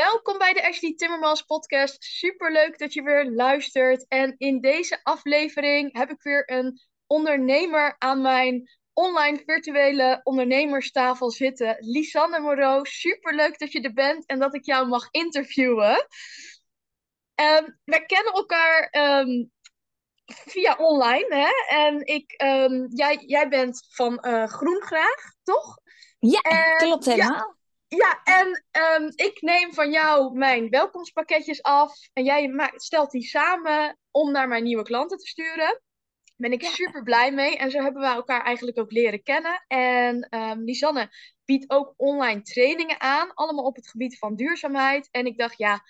[0.00, 2.04] Welkom bij de Ashley Timmermans podcast.
[2.04, 4.06] Super leuk dat je weer luistert.
[4.08, 11.76] En in deze aflevering heb ik weer een ondernemer aan mijn online virtuele ondernemerstafel zitten.
[11.80, 16.06] Lisanne Moreau, super leuk dat je er bent en dat ik jou mag interviewen.
[17.34, 19.44] Um, we kennen elkaar ehm,
[20.52, 21.76] via online, hè?
[21.76, 25.78] En ik, ehm, jij, jij bent van uh, Groengraag, toch?
[26.18, 27.36] Ja, klopt helemaal.
[27.36, 27.58] Ja,
[28.24, 28.64] en
[29.02, 31.92] um, ik neem van jou mijn welkomstpakketjes af.
[32.12, 35.82] En jij maakt, stelt die samen om naar mijn nieuwe klanten te sturen.
[36.36, 37.56] Ben ik super blij mee.
[37.56, 39.64] En zo hebben we elkaar eigenlijk ook leren kennen.
[39.66, 41.08] En um, Lisanne
[41.44, 43.34] biedt ook online trainingen aan.
[43.34, 45.08] Allemaal op het gebied van duurzaamheid.
[45.10, 45.82] En ik dacht, ja,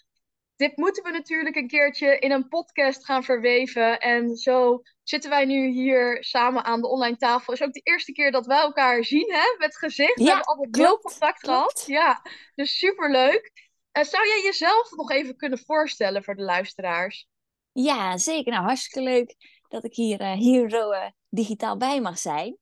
[0.60, 3.98] dit moeten we natuurlijk een keertje in een podcast gaan verweven.
[3.98, 7.52] En zo zitten wij nu hier samen aan de online tafel.
[7.52, 9.56] Is ook de eerste keer dat wij elkaar zien, hè?
[9.58, 10.14] Met gezicht.
[10.14, 11.84] we hebben altijd veel contact gehad.
[11.86, 12.22] Ja,
[12.54, 13.52] dus superleuk.
[13.92, 17.26] Uh, zou jij jezelf nog even kunnen voorstellen voor de luisteraars?
[17.72, 18.52] Ja, zeker.
[18.52, 19.36] Nou, hartstikke leuk
[19.68, 22.56] dat ik hier, uh, hier zo uh, digitaal bij mag zijn.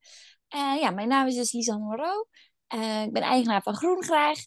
[0.80, 2.27] ja, mijn naam is dus Lisanne Moreau.
[3.06, 4.38] ik ben eigenaar van Groengraag.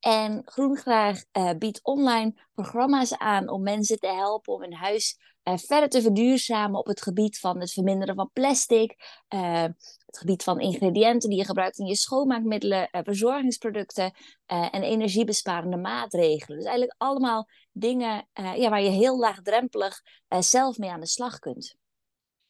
[0.00, 5.56] En Groengraag uh, biedt online programma's aan om mensen te helpen om hun huis uh,
[5.56, 8.96] verder te verduurzamen op het gebied van het verminderen van plastic,
[9.34, 9.62] uh,
[10.06, 14.12] het gebied van ingrediënten die je gebruikt in je schoonmaakmiddelen, verzorgingsproducten
[14.46, 16.58] en energiebesparende maatregelen.
[16.58, 20.00] Dus eigenlijk allemaal dingen ja, waar je heel laagdrempelig
[20.40, 21.76] zelf mee aan de slag kunt.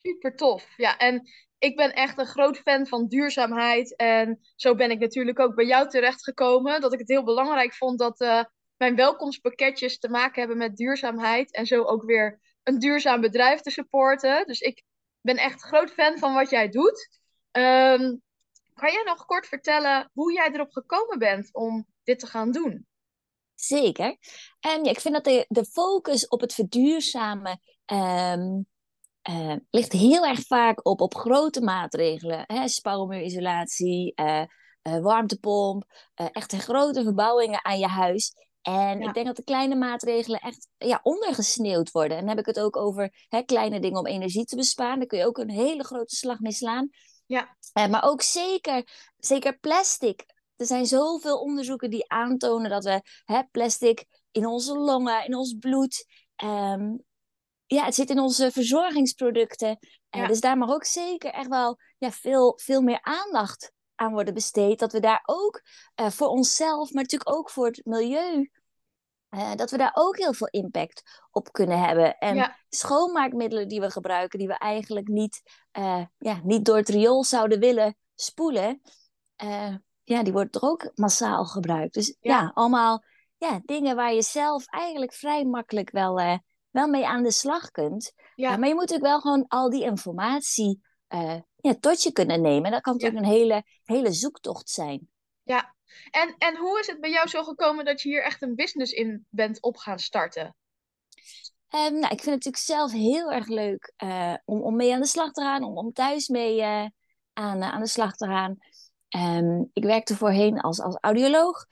[0.02, 0.68] Super tof.
[0.76, 1.28] Ja, en
[1.60, 3.96] ik ben echt een groot fan van duurzaamheid.
[3.96, 6.80] En zo ben ik natuurlijk ook bij jou terechtgekomen.
[6.80, 8.44] Dat ik het heel belangrijk vond dat uh,
[8.76, 11.52] mijn welkomstpakketjes te maken hebben met duurzaamheid.
[11.52, 14.46] En zo ook weer een duurzaam bedrijf te supporten.
[14.46, 14.82] Dus ik
[15.20, 17.18] ben echt groot fan van wat jij doet.
[17.52, 18.22] Um,
[18.74, 22.86] kan jij nog kort vertellen hoe jij erop gekomen bent om dit te gaan doen?
[23.54, 24.16] Zeker.
[24.60, 28.66] En ja, ik vind dat de, focus op het verduurzamen um,
[29.28, 32.44] uh, ligt heel erg vaak op, op grote maatregelen.
[32.46, 32.68] Hè?
[32.68, 34.42] Spouwmuurisolatie, uh,
[34.82, 38.32] uh, warmtepomp, echt grote verbouwingen aan je huis.
[38.62, 42.16] En ik denk dat de kleine maatregelen echt ja, ondergesneeuwd worden.
[42.16, 44.98] En dan heb ik het ook over hè, kleine dingen om energie te besparen.
[44.98, 46.88] Daar kun je ook een hele grote slag mee slaan.
[47.26, 47.56] Ja.
[47.72, 48.86] maar ook zeker,
[49.16, 50.24] zeker plastic.
[50.56, 55.54] Er zijn zoveel onderzoeken die aantonen dat we hè, plastic in onze longen, in ons
[55.58, 56.06] bloed,
[56.44, 57.04] um,
[57.74, 59.78] ja, het zit in onze verzorgingsproducten.
[60.16, 64.34] Uh, dus daar mag ook zeker echt wel ja, veel, veel meer aandacht aan worden
[64.34, 64.78] besteed.
[64.78, 65.62] Dat we daar ook
[66.00, 68.50] uh, voor onszelf, maar natuurlijk ook voor het milieu,
[69.30, 72.18] uh, dat we daar ook heel veel impact op kunnen hebben.
[72.18, 72.56] En ja.
[72.68, 75.42] schoonmaakmiddelen die we gebruiken, die we eigenlijk niet,
[76.18, 78.80] ja, niet door het riool zouden willen spoelen,
[80.04, 81.94] ja, die worden toch ook massaal gebruikt.
[81.94, 83.04] Dus ja, ja allemaal
[83.36, 86.14] ja, dingen waar je zelf eigenlijk vrij makkelijk wel
[86.70, 88.12] wel mee aan de slag kunt.
[88.34, 88.56] Ja.
[88.56, 92.70] maar je moet ook wel gewoon al die informatie uh, ja, tot je kunnen nemen.
[92.70, 95.08] Dat kan natuurlijk een hele, hele zoektocht zijn.
[95.42, 95.74] Ja,
[96.10, 98.92] en, en hoe is het bij jou zo gekomen dat je hier echt een business
[98.92, 100.54] in bent op gaan starten?
[101.74, 105.00] Um, nou, ik vind het natuurlijk zelf heel erg leuk uh, om, om mee aan
[105.00, 106.86] de slag te gaan, om, om thuis mee uh,
[107.32, 108.56] aan, aan de slag te gaan.
[109.16, 111.66] Um, ik werkte voorheen als, als audioloog.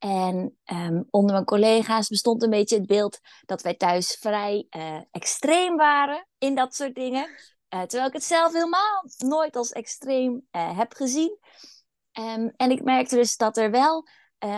[0.00, 5.00] En um, onder mijn collega's bestond een beetje het beeld dat wij thuis vrij uh,
[5.10, 7.28] extreem waren in dat soort dingen.
[7.74, 11.38] Uh, terwijl ik het zelf helemaal nooit als extreem uh, heb gezien.
[12.18, 14.06] Um, en ik merkte dus dat er wel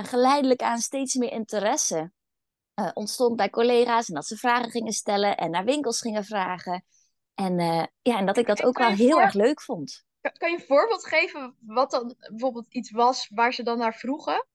[0.02, 2.12] geleidelijk aan steeds meer interesse
[2.94, 4.08] ontstond bij collega's.
[4.08, 6.84] En dat ze vragen gingen stellen en naar winkels gingen vragen.
[7.34, 7.58] En,
[8.02, 10.04] ja, en dat ik dat ook wel heel erg leuk vond.
[10.20, 14.46] Kan je een voorbeeld geven wat dan bijvoorbeeld iets was waar ze dan naar vroegen?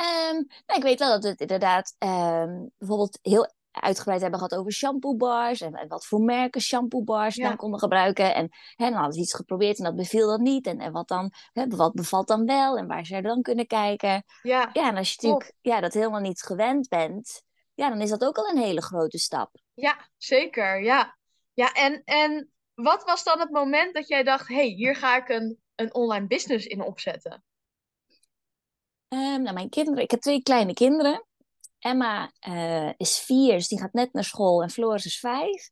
[0.00, 4.72] Um, nou, ik weet wel dat het inderdaad um, bijvoorbeeld heel uitgebreid hebben gehad over
[4.72, 7.48] shampoo bars en, wat voor merken shampoo bars ja.
[7.48, 8.34] dan konden gebruiken.
[8.34, 10.66] En hè, dan hadden ze iets geprobeerd en dat beviel dat niet.
[10.66, 14.24] En, en wat, dan, hè, wat bevalt dan wel en waar ze dan kunnen kijken.
[14.42, 17.42] Ja, ja en als je natuurlijk ja, dat helemaal niet gewend bent,
[17.74, 19.50] ja, dan is dat ook al een hele grote stap.
[19.74, 20.82] Ja, zeker.
[20.82, 21.16] Ja,
[21.52, 25.16] ja en, en wat was dan het moment dat jij dacht, hé, hey, hier ga
[25.16, 27.44] ik een, een online business in opzetten?
[29.14, 31.26] Um, nou, mijn kinderen, ik heb twee kleine kinderen.
[31.78, 34.62] Emma uh, is vier, dus die gaat net naar school.
[34.62, 35.70] En Floris is vijf.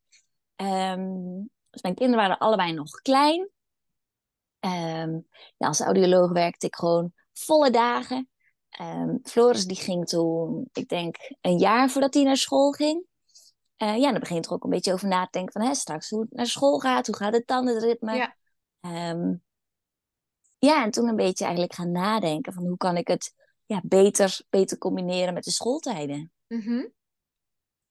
[0.57, 3.41] Um, dus mijn kinderen waren allebei nog klein.
[4.61, 5.27] Um,
[5.57, 8.31] ja, als audioloog werkte ik gewoon volle dagen.
[9.23, 13.07] Floris die ging toen, ik denk, een jaar voordat hij naar school ging.
[13.83, 15.75] Uh, ja, dan begin je er ook een beetje over na te denken van hè,
[15.75, 18.15] straks hoe het naar school gaat, hoe gaat het dan, het ritme.
[18.15, 18.37] Ja.
[20.59, 23.35] Ja, en toen een beetje eigenlijk gaan nadenken van hoe kan ik het
[23.67, 26.33] ja, beter, beter combineren met de schooltijden.
[26.47, 26.87] Mhm.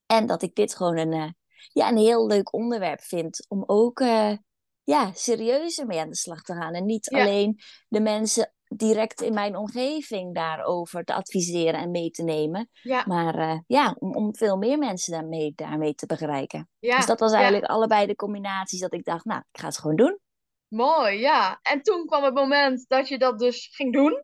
[0.05, 1.29] En dat ik dit gewoon een, eh,
[1.73, 4.37] ja, een heel leuk onderwerp vind om ook uh,
[4.83, 6.73] ja, serieuzer mee aan de slag te gaan.
[6.73, 12.23] En niet alleen de mensen direct in mijn omgeving daarover te adviseren en mee te
[12.23, 12.69] nemen.
[12.81, 13.03] Ja.
[13.07, 16.69] Maar uh, ja, om, om veel meer mensen daarmee, daarmee te bereiken.
[16.79, 16.95] Ja.
[16.95, 19.95] Dus dat was eigenlijk allebei de combinaties dat ik dacht, nou, ik ga het gewoon
[19.95, 20.19] doen.
[20.67, 21.59] Mooi, ja.
[21.61, 24.23] En toen kwam het moment dat je dat dus ging doen.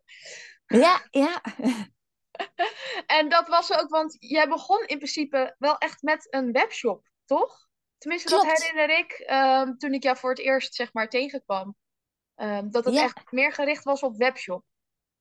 [0.66, 1.42] Ja, ja.
[3.18, 7.68] en dat was ook, want jij begon in principe wel echt met een webshop, toch?
[7.98, 11.76] Tenminste, dat herinner ik um, toen ik jou voor het eerst zeg maar tegenkwam.
[12.36, 14.64] Um, dat het echt meer gericht was op webshop.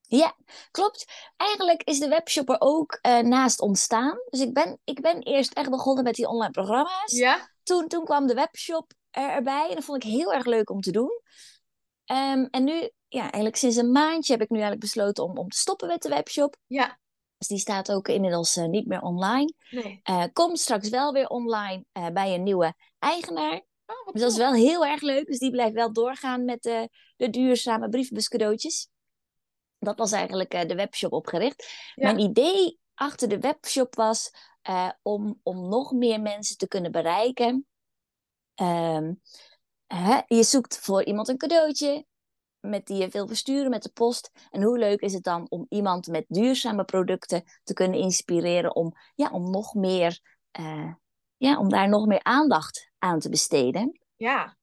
[0.00, 0.36] Ja,
[0.70, 1.30] klopt.
[1.36, 4.18] Eigenlijk is de webshop er ook uh, naast ontstaan.
[4.30, 7.12] Dus ik ben, ik ben eerst echt begonnen met die online programma's.
[7.12, 7.50] Ja?
[7.62, 10.90] Toen, toen kwam de webshop erbij en dat vond ik heel erg leuk om te
[10.90, 11.20] doen.
[12.12, 15.48] Um, en nu, ja, eigenlijk sinds een maandje heb ik nu eigenlijk besloten om, om
[15.48, 16.56] te stoppen met de webshop.
[16.66, 17.00] Ja.
[17.38, 19.54] Dus die staat ook inmiddels uh, niet meer online.
[19.70, 20.00] Nee.
[20.10, 23.62] Uh, komt straks wel weer online uh, bij een nieuwe eigenaar.
[23.86, 25.26] Oh, dus dat is wel heel erg leuk.
[25.26, 28.88] Dus die blijft wel doorgaan met de, de duurzame brievenbuscadeautjes.
[29.78, 31.68] Dat was eigenlijk de webshop opgericht.
[31.94, 32.04] Ja.
[32.04, 34.30] Mijn idee achter de webshop was
[35.02, 37.66] om, om nog meer mensen te kunnen bereiken.
[38.54, 39.20] Um,
[39.86, 42.06] hè, je zoekt voor iemand een cadeautje
[42.60, 44.30] met die je wil versturen met de post.
[44.50, 48.92] En hoe leuk is het dan om iemand met duurzame producten te kunnen inspireren om,
[49.14, 50.20] ja, om nog meer,
[50.60, 50.92] uh,
[51.36, 54.00] ja, om daar nog meer aandacht aan te besteden.
[54.16, 54.56] Ja.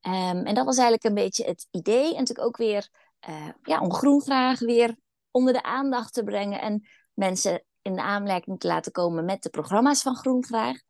[0.00, 2.04] Um, en dat was eigenlijk een beetje het idee.
[2.04, 2.88] En natuurlijk ook weer
[3.28, 4.96] uh, ja, om groenvraag weer
[5.30, 10.02] onder de aandacht te brengen en mensen in aanmerking te laten komen met de programma's
[10.02, 10.80] van Groenvraag.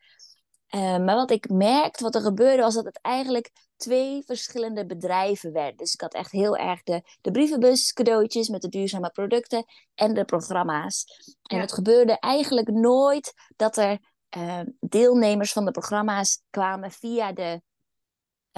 [0.74, 5.52] Uh, maar wat ik merkte, wat er gebeurde, was dat het eigenlijk twee verschillende bedrijven
[5.52, 5.76] werden.
[5.76, 9.64] Dus ik had echt heel erg de, de brievenbus cadeautjes met de duurzame producten
[9.94, 11.04] en de programma's.
[11.42, 11.62] En Ja.
[11.62, 13.98] het gebeurde eigenlijk nooit dat er
[14.36, 17.62] uh, deelnemers van de programma's kwamen via de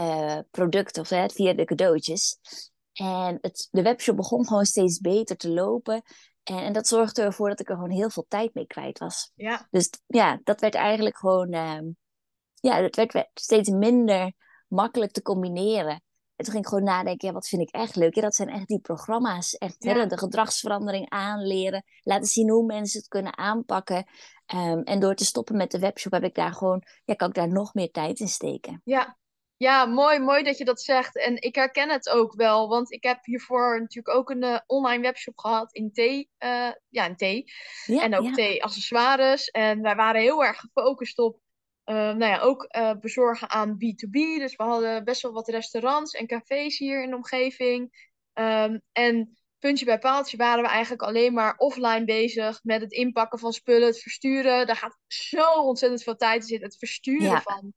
[0.00, 2.38] uh, producten of hè, via de cadeautjes.
[2.92, 6.02] En het, de webshop begon gewoon steeds beter te lopen.
[6.48, 9.32] En, en dat zorgde ervoor dat ik er gewoon heel veel tijd mee kwijt was.
[9.34, 9.66] Ja.
[9.70, 11.54] Dus ja, dat werd eigenlijk gewoon.
[11.54, 11.80] Uh,
[12.54, 14.32] ja, het werd, werd, steeds minder
[14.68, 16.02] makkelijk te combineren.
[16.36, 18.14] En toen ging ik gewoon nadenken, ja, wat vind ik echt leuk?
[18.14, 19.54] Ja, dat zijn echt die programma's.
[19.54, 19.94] Echt Ja.
[19.94, 21.84] hè, de gedragsverandering aanleren.
[22.02, 24.06] Laten zien hoe mensen het kunnen aanpakken.
[24.54, 27.34] Um, en door te stoppen met de webshop heb ik daar gewoon, ja, kan ik
[27.34, 28.80] daar nog meer tijd in steken.
[28.84, 29.16] Ja.
[29.58, 31.16] Ja, mooi, mooi dat je dat zegt.
[31.16, 35.02] En ik herken het ook wel, want ik heb hiervoor natuurlijk ook een eh, online
[35.02, 36.30] webshop gehad in thee.
[36.38, 37.44] eh, ja, in thee.
[37.86, 38.32] Ja, en ook ja.
[38.32, 39.48] thee-accessoires.
[39.48, 41.40] En wij waren heel erg gefocust op,
[41.84, 42.66] eh, nou ja, ook
[43.00, 44.38] bezorgen aan B2B.
[44.38, 48.10] Dus we hadden best wel wat restaurants en cafés hier in de omgeving.
[48.32, 53.38] Ehm, en puntje bij paaltje waren we eigenlijk alleen maar offline bezig met het inpakken
[53.38, 54.66] van spullen, het versturen.
[54.66, 56.68] Daar gaat zo ontzettend veel tijd in zitten.
[56.68, 57.40] Het versturen Ja.
[57.40, 57.72] van,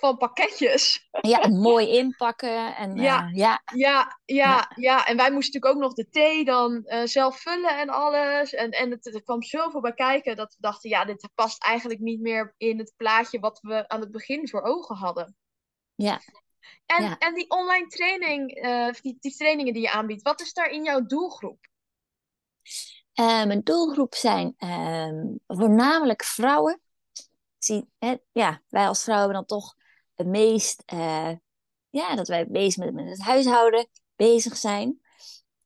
[0.00, 1.08] van pakketjes.
[1.20, 2.76] Ja, en mooi inpakken.
[2.76, 3.26] En, Ja.
[3.26, 5.06] eh, ja, Ja, ja, ja.
[5.06, 8.54] En wij moesten natuurlijk ook nog de thee dan eh, zelf vullen en alles.
[8.54, 12.00] En, en het, er kwam zoveel bij kijken dat we dachten, ja, dit past eigenlijk
[12.00, 15.36] niet meer in het plaatje wat we aan het begin voor ogen hadden.
[15.94, 16.20] ja.
[16.86, 17.18] En, Ja.
[17.18, 20.84] en die online training, eh, die, die trainingen die je aanbiedt, wat is daar in
[20.84, 21.66] jouw doelgroep?
[23.14, 26.80] Mijn doelgroep zijn ehm, voornamelijk vrouwen.
[27.58, 29.74] Zie, hè, ja, wij als vrouwen hebben dan toch
[30.18, 31.30] het meest, eh,
[31.90, 35.00] ja, dat wij bezig met, met het huishouden bezig zijn.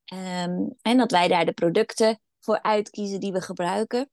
[0.04, 4.10] Ehm, en dat wij daar de producten voor uitkiezen die we gebruiken.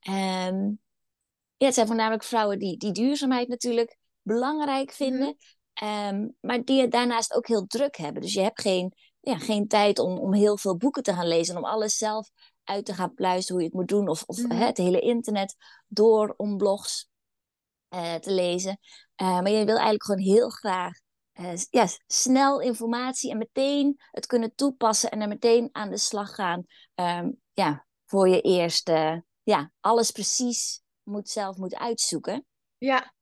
[0.00, 0.70] Ehm,
[1.56, 5.36] ja, het zijn voornamelijk vrouwen die, die duurzaamheid natuurlijk belangrijk vinden.
[5.74, 8.22] Ehm, maar die het daarnaast ook heel druk hebben.
[8.22, 11.54] Dus je hebt geen, ja, geen tijd om, om heel veel boeken te gaan lezen.
[11.54, 12.30] En om alles zelf
[12.64, 14.08] uit te gaan pluizen hoe je het moet doen.
[14.08, 14.50] Of, of Mhm.
[14.56, 15.56] hè, het hele internet
[15.86, 17.08] door om blogs
[17.88, 18.78] eh, te lezen.
[19.14, 20.92] Eh, maar je wil eigenlijk gewoon heel graag
[21.32, 25.10] eh, ja, snel informatie en meteen het kunnen toepassen.
[25.10, 26.64] En er meteen aan de slag gaan.
[26.94, 28.88] Ehm, ja, voor je eerst
[29.42, 32.46] ja, alles precies moet, zelf moet uitzoeken.
[32.78, 33.12] Ja,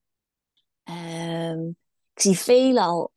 [0.82, 1.68] Ehm,
[2.14, 3.12] ik zie veelal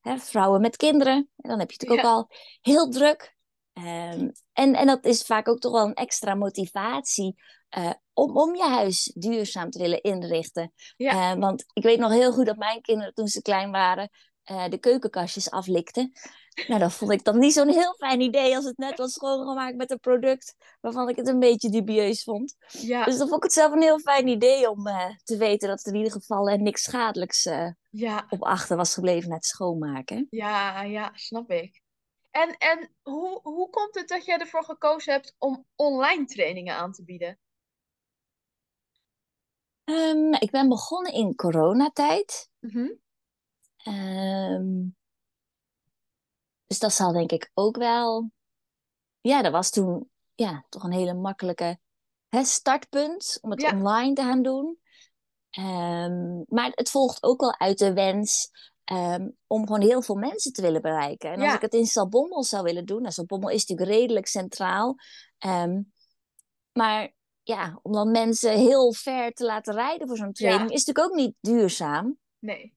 [0.00, 1.16] hè, vrouwen met kinderen.
[1.36, 2.18] En dan heb je het natuurlijk Ja.
[2.18, 3.36] ook al heel druk.
[3.72, 7.34] Ehm, en, en dat is vaak ook toch wel een extra motivatie
[7.70, 10.72] eh, om, om je huis duurzaam te willen inrichten.
[10.96, 11.32] Ja.
[11.32, 14.10] Eh, want ik weet nog heel goed dat mijn kinderen toen ze klein waren
[14.42, 16.12] eh, de keukenkastjes aflikten.
[16.66, 19.76] Nou, dat vond ik dan niet zo'n heel fijn idee als het net was schoongemaakt
[19.76, 22.56] met een product waarvan ik het een beetje dubieus vond.
[22.68, 24.84] ja, Dus dan vond ik het zelf een heel fijn idee om
[25.24, 27.48] te weten dat er in ieder geval niks schadelijks
[27.90, 30.26] ja, op achter was gebleven na het schoonmaken.
[30.30, 31.79] ja, ja, snap ik.
[32.30, 36.92] En, en hoe, hoe komt het dat jij ervoor gekozen hebt om online trainingen aan
[36.92, 37.38] te bieden?
[39.84, 42.50] Um, ik ben begonnen in coronatijd.
[43.86, 44.96] Um,
[46.66, 48.30] dus dat zal denk ik ook wel.
[49.20, 51.78] Ja, dat was toen ja, toch een hele makkelijke
[52.28, 54.80] hè, startpunt om het online te gaan doen.
[55.58, 58.50] Um, maar het volgt ook wel uit de wens
[59.46, 61.32] om gewoon heel veel mensen te willen bereiken.
[61.32, 64.96] En als ik het in Salbommel zou willen doen, nou, Salbommel is natuurlijk redelijk centraal.
[66.72, 71.12] maar ja, om dan mensen heel ver te laten rijden voor zo'n training, is natuurlijk
[71.12, 72.18] ook niet duurzaam.
[72.38, 72.74] Nee.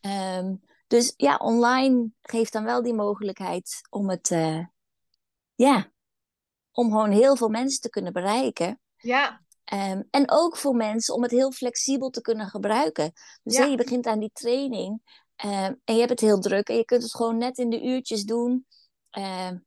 [0.00, 4.64] Um, dus ja, online geeft dan wel die mogelijkheid om het, uh,
[5.54, 5.92] ja,
[6.72, 8.80] om gewoon heel veel mensen te kunnen bereiken.
[8.96, 9.44] Ja.
[9.72, 13.12] Um, en ook voor mensen om het heel flexibel te kunnen gebruiken.
[13.42, 13.64] Dus ja.
[13.64, 15.02] je begint aan die training
[15.44, 17.82] um, en je hebt het heel druk en je kunt het gewoon net in de
[17.82, 18.66] uurtjes doen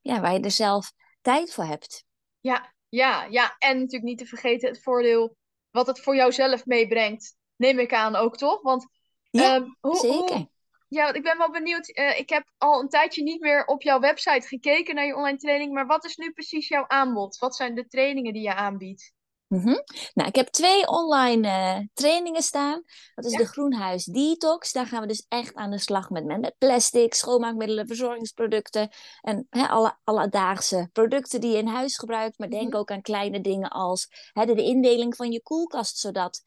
[0.01, 2.06] ja, waar je er zelf tijd voor hebt.
[2.39, 3.56] Ja, ja, ja.
[3.58, 5.36] En natuurlijk niet te vergeten het voordeel
[5.72, 7.36] wat het voor jouzelf meebrengt.
[7.56, 8.62] Neem ik aan ook, toch?
[8.62, 8.88] Want
[9.30, 10.36] ja, hoe, zeker.
[10.36, 10.50] Hoe,
[10.88, 11.98] ja, ik ben wel benieuwd.
[11.98, 15.38] Uh, ik heb al een tijdje niet meer op jouw website gekeken naar je online
[15.38, 15.74] training.
[15.74, 17.38] Maar wat is nu precies jouw aanbod?
[17.38, 19.13] Wat zijn de trainingen die je aanbiedt?
[19.53, 19.83] Mm -hmm.
[20.13, 22.83] Nou, ik heb twee online uh, trainingen staan.
[23.15, 23.38] Dat is ja.
[23.38, 24.72] de Groenhuis Detox.
[24.72, 28.89] Daar gaan we dus echt aan de slag met, met plastic, schoonmaakmiddelen, verzorgingsproducten.
[29.22, 32.38] En alle alledaagse producten die je in huis gebruikt.
[32.38, 32.79] Maar denk mm -hmm.
[32.79, 35.98] ook aan kleine dingen als de, de indeling van je koelkast.
[35.98, 36.43] Zodat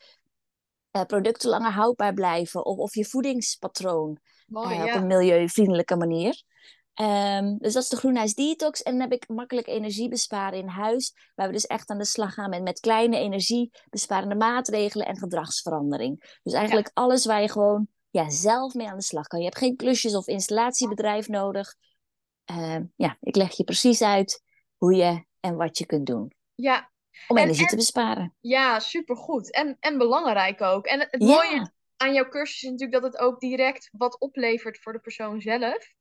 [0.93, 2.65] uh, producten langer houdbaar blijven.
[2.65, 4.19] Of, of je voedingspatroon.
[4.47, 4.95] Mooi, uh, ja.
[4.95, 6.43] Op een milieuvriendelijke manier.
[7.01, 8.83] Um, dus dat is de Groenhuis Detox.
[8.83, 11.15] En dan heb ik makkelijk energie besparen in huis.
[11.35, 16.39] Waar we dus echt aan de slag gaan met, met kleine energiebesparende maatregelen en gedragsverandering.
[16.43, 17.03] Dus eigenlijk ja.
[17.03, 19.39] alles waar je gewoon ja, zelf mee aan de slag kan.
[19.39, 21.75] Je hebt geen klusjes of installatiebedrijf nodig.
[22.51, 24.43] Uh, ja, ik leg je precies uit
[24.77, 26.33] hoe je en wat je kunt doen.
[26.55, 26.91] Ja.
[27.29, 28.35] Om en, energie en, te besparen.
[28.41, 29.53] Ja, supergoed.
[29.53, 30.87] En, en belangrijk ook.
[30.87, 31.27] En het, ja.
[31.27, 35.41] mooie aan jouw cursus is natuurlijk dat het ook direct wat oplevert voor de persoon
[35.41, 35.95] zelf.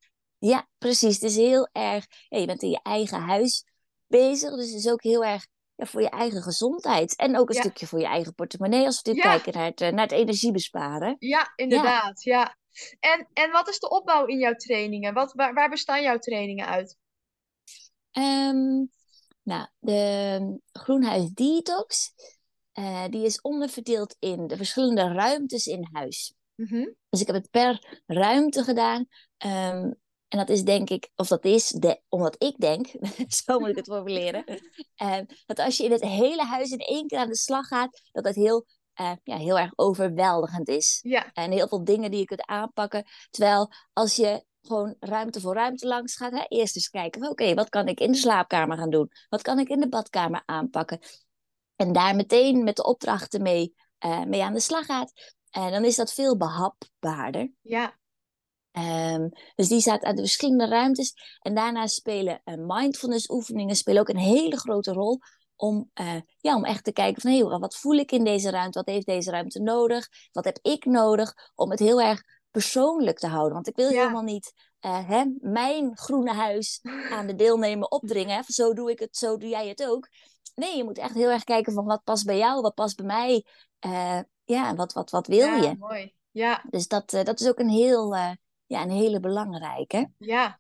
[0.46, 1.14] Ja, precies.
[1.14, 2.06] Het is heel erg.
[2.30, 3.66] Ja, je bent in je eigen huis
[4.08, 7.16] bezig, dus het is ook heel erg ja, voor je eigen gezondheid.
[7.16, 7.62] En ook een ja.
[7.62, 11.16] stukje voor je eigen portemonnee, als we dit kijken naar het, naar het energiebesparen.
[11.20, 12.24] Ja, inderdaad.
[12.24, 12.58] Ja.
[13.00, 15.14] En, en wat is de opbouw in jouw trainingen?
[15.14, 16.98] Wat, waar, waar bestaan jouw trainingen uit?
[18.12, 18.90] Um,
[19.44, 22.14] nou, de Groenhuis Detox,
[22.74, 26.34] uh, die is onderverdeeld in de verschillende ruimtes in huis.
[26.56, 26.96] Mm -hmm.
[27.10, 29.08] Dus ik heb het per ruimte gedaan.
[29.46, 32.88] Um, en dat is denk ik, of dat is de, omdat ik denk,
[33.44, 34.44] zo moet ik het formuleren,
[35.02, 38.02] uh, dat als je in het hele huis in één keer aan de slag gaat,
[38.12, 38.66] dat dat heel,
[39.02, 41.00] uh, ja, heel erg overweldigend is.
[41.02, 41.32] Ja.
[41.34, 43.04] En heel veel dingen die je kunt aanpakken.
[43.30, 47.56] Terwijl als je gewoon ruimte voor ruimte langs gaat, hè, eerst eens kijken, oké, okay,
[47.56, 49.12] wat kan ik in de slaapkamer gaan doen?
[49.30, 51.00] Wat kan ik in de badkamer aanpakken?
[51.76, 55.12] En daar meteen met de opdrachten mee, uh, mee aan de slag gaat.
[55.50, 57.52] En dan is dat veel behapbaarder.
[57.62, 57.98] Ja.
[58.78, 61.14] Um, dus die staat aan de verschillende ruimtes.
[61.40, 65.20] En daarna spelen uh, mindfulness oefeningen spelen ook een hele grote rol.
[65.56, 68.78] Om, uh, ja, om echt te kijken van hey, wat voel ik in deze ruimte?
[68.78, 70.08] Wat heeft deze ruimte nodig?
[70.32, 71.34] Wat heb ik nodig?
[71.56, 73.54] Om het heel erg persoonlijk te houden.
[73.54, 74.00] Want ik wil Ja.
[74.00, 76.80] helemaal niet uh, hè, mijn groene huis
[77.12, 78.36] aan de deelnemer opdringen.
[78.36, 78.42] Hè?
[78.46, 80.08] Zo doe ik het, zo doe jij het ook.
[80.56, 83.06] Nee, je moet echt heel erg kijken van wat past bij jou, wat past bij
[83.06, 83.46] mij.
[84.46, 85.76] Ja, wat, wat, wat wil ja, je?
[85.78, 86.14] mooi.
[86.32, 88.16] Ja, Dus dat, dat is ook een, heel,
[88.66, 90.12] ja, een hele belangrijke.
[90.18, 90.58] ja,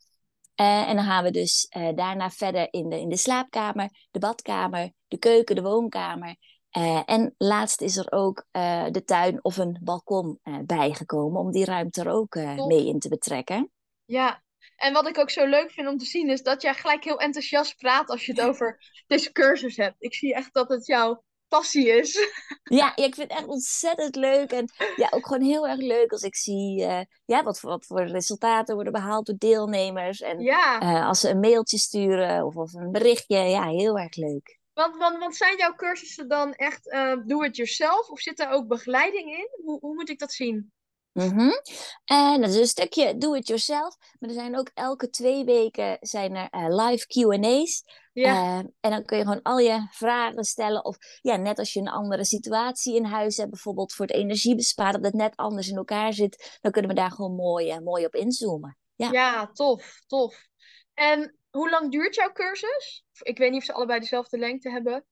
[0.61, 4.19] Uh, en dan gaan we dus uh, daarna verder in de, in de slaapkamer, de
[4.19, 6.35] badkamer, de keuken, de woonkamer.
[6.77, 8.45] Uh, en laatst is er ook
[8.91, 12.35] de tuin of een balkon bijgekomen om die ruimte er ook
[12.67, 13.71] mee in te betrekken.
[14.05, 14.43] ja.
[14.75, 17.19] En wat ik ook zo leuk vind om te zien is dat jij gelijk heel
[17.19, 19.95] enthousiast praat als je het over deze cursus hebt.
[19.99, 22.17] Ik zie echt dat het jouw passie is.
[22.63, 24.51] Ja, ja, ik vind het echt ontzettend leuk.
[24.51, 27.85] En ja, ook gewoon heel erg leuk als ik zie uh, ja, wat, voor, wat
[27.85, 30.21] voor resultaten worden behaald door deelnemers.
[30.21, 33.37] En Ja, uh, als ze een mailtje sturen of, of een berichtje.
[33.37, 34.59] Ja, heel erg leuk.
[34.73, 39.37] want, want, want zijn jouw cursussen dan echt uh, do-it-yourself of zit daar ook begeleiding
[39.37, 39.49] in?
[39.63, 40.73] Hoe, hoe moet ik dat zien?
[41.11, 41.61] Mm -hmm.
[42.05, 43.97] En dat is een stukje do it yourself.
[44.19, 47.83] Maar er zijn ook elke twee weken zijn er live Q&A's.
[48.21, 50.85] Ja, Uh, en dan kun je gewoon al je vragen stellen.
[50.85, 53.49] Of ja, net als je een andere situatie in huis hebt.
[53.49, 55.01] Bijvoorbeeld voor het energiebesparen.
[55.01, 56.57] Dat het net anders in elkaar zit.
[56.61, 58.77] Dan kunnen we daar gewoon mooi, uh, mooi op inzoomen.
[58.95, 59.11] Ja.
[59.11, 60.47] ja, tof, tof.
[60.93, 63.05] En hoe lang duurt jouw cursus?
[63.21, 65.05] Ik weet niet of ze allebei dezelfde lengte hebben.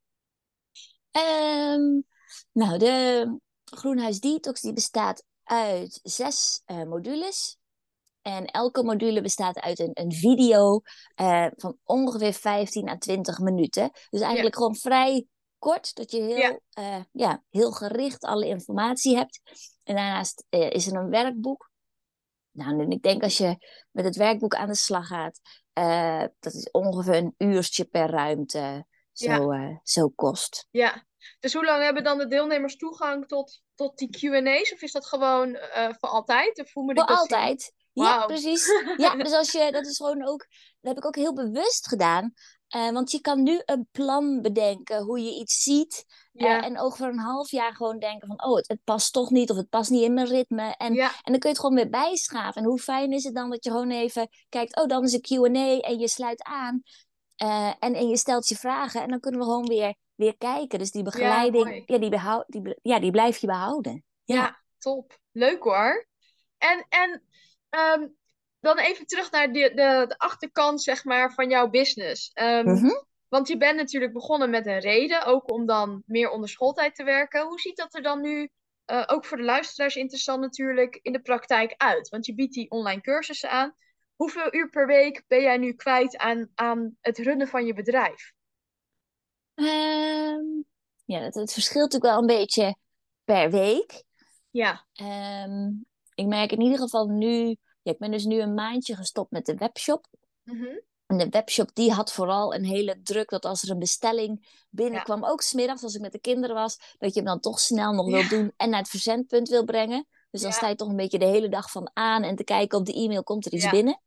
[1.11, 2.05] Um,
[2.51, 7.57] nou, de Groenhuis Detox die bestaat uit zes uh, modules.
[8.23, 10.81] En elke module bestaat uit een, een video
[11.21, 13.91] uh, van ongeveer 15 à 20 minuten.
[14.09, 15.25] Dus eigenlijk gewoon vrij
[15.57, 16.59] kort, dat je heel, ja.
[16.79, 17.43] Uh, ja.
[17.49, 19.41] heel gericht alle informatie hebt.
[19.83, 21.71] En daarnaast uh, is er een werkboek.
[22.51, 23.57] Nou, en ik denk als je
[23.91, 25.39] met het werkboek aan de slag gaat,
[26.39, 29.79] dat is ongeveer een uurtje per ruimte zo, ja.
[29.83, 30.67] zo kost.
[30.71, 31.05] Ja,
[31.39, 34.73] dus hoe lang hebben dan de deelnemers toegang tot, tot die QA's?
[34.73, 35.57] Of is dat gewoon
[35.99, 36.59] voor altijd?
[36.59, 37.61] Of hoe moet voor dat altijd.
[37.61, 37.82] Zien?
[37.93, 38.67] Ja, precies.
[38.97, 40.47] Ja, dus als je, dat is gewoon ook,
[40.81, 42.33] dat heb ik ook heel bewust gedaan.
[42.75, 46.05] Uh, want je kan nu een plan bedenken hoe je iets ziet.
[46.33, 49.49] Uh, en over een half jaar gewoon denken van, oh, het, het, past toch niet
[49.49, 50.75] of het past niet in mijn ritme.
[50.77, 51.07] En, ja.
[51.07, 52.61] en dan kun je het gewoon weer bijschaven.
[52.61, 55.21] En hoe fijn is het dan dat je gewoon even kijkt, oh, dan is een
[55.21, 56.81] Q&A en je sluit aan.
[57.43, 60.79] Uh, en, en je stelt je vragen en dan kunnen we gewoon weer, weer kijken.
[60.79, 64.03] Dus die begeleiding, ja, ja die, behoud, die, ja, die blijf je behouden.
[64.23, 64.35] Ja.
[64.35, 65.17] ja, top.
[65.31, 66.07] Leuk hoor.
[66.57, 67.23] En, en
[67.75, 68.15] um,
[68.59, 72.31] dan even terug naar de, de, de, achterkant zeg maar, van jouw business.
[72.33, 73.05] Um, mm -hmm.
[73.27, 77.03] Want je bent natuurlijk begonnen met een reden, ook om dan meer onder schooltijd te
[77.03, 77.45] werken.
[77.45, 78.49] Hoe ziet dat er dan nu,
[78.91, 82.09] uh, ook voor de luisteraars interessant natuurlijk, in de praktijk uit?
[82.09, 83.75] Want je biedt die online cursussen aan.
[84.15, 88.33] Hoeveel uur per week ben jij nu kwijt aan, aan het runnen van je bedrijf?
[89.55, 90.65] Um,
[91.05, 92.75] ja, het, het, verschilt natuurlijk wel een beetje
[93.23, 94.03] per week.
[94.49, 94.85] Ja.
[95.45, 99.31] Um, ik merk in ieder geval nu ja, ik ben dus nu een maandje gestopt
[99.31, 100.07] met de webshop.
[100.43, 100.81] Mm -hmm.
[101.05, 105.21] En de webshop die had vooral een hele druk dat als er een bestelling binnenkwam,
[105.21, 105.29] ja.
[105.29, 108.09] ook smiddags als ik met de kinderen was, dat je hem dan toch snel nog
[108.09, 108.11] ja.
[108.11, 110.07] wil doen en naar het verzendpunt wil brengen.
[110.31, 110.55] Dus dan ja.
[110.55, 112.93] sta je toch een beetje de hele dag van aan en te kijken op de
[112.93, 114.01] e-mail komt er iets binnen.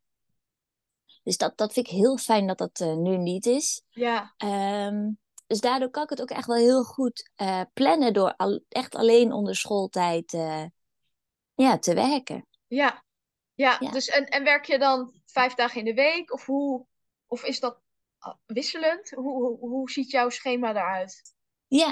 [1.23, 3.83] Dus dat, dat vind ik heel fijn dat dat uh, nu niet is.
[3.89, 4.33] Ja.
[4.87, 8.61] Um, dus daardoor kan ik het ook echt wel heel goed uh, plannen door al,
[8.69, 10.63] echt alleen onder schooltijd uh,
[11.57, 12.47] ja, te werken.
[12.67, 13.03] Ja,
[13.53, 16.33] ja, ja, dus en, en werk je dan vijf dagen in de week?
[16.33, 16.85] Of, hoe,
[17.25, 17.81] of is dat
[18.17, 19.09] ah, wisselend?
[19.09, 21.35] Hoe, hoe, hoe ziet jouw schema eruit?
[21.67, 21.87] Ja,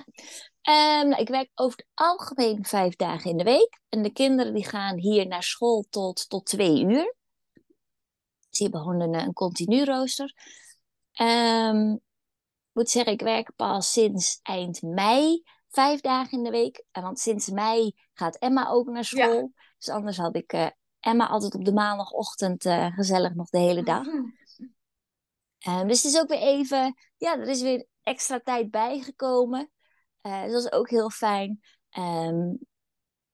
[0.61, 3.79] um, nou, ik werk over het algemeen vijf dagen in de week.
[3.89, 7.15] En de kinderen die gaan hier naar school tot, tot twee uur.
[8.49, 10.33] Ze hebben gewoon een, een continu rooster.
[11.21, 15.43] Um, ik moet zeggen, ik werk pas sinds eind mei
[15.75, 16.83] vijf dagen in de week.
[16.91, 19.33] Want sinds mei gaat Emma ook naar school.
[19.33, 19.63] Ja.
[19.77, 20.67] Dus anders had ik uh,
[20.99, 24.05] Emma altijd op de maandagochtend uh, gezellig nog de hele dag.
[24.07, 24.27] Um,
[25.87, 29.71] dus het is ook weer even, ja, er is weer extra tijd bijgekomen.
[30.21, 31.61] Uh, dus dat is ook heel fijn.
[31.97, 32.59] Um,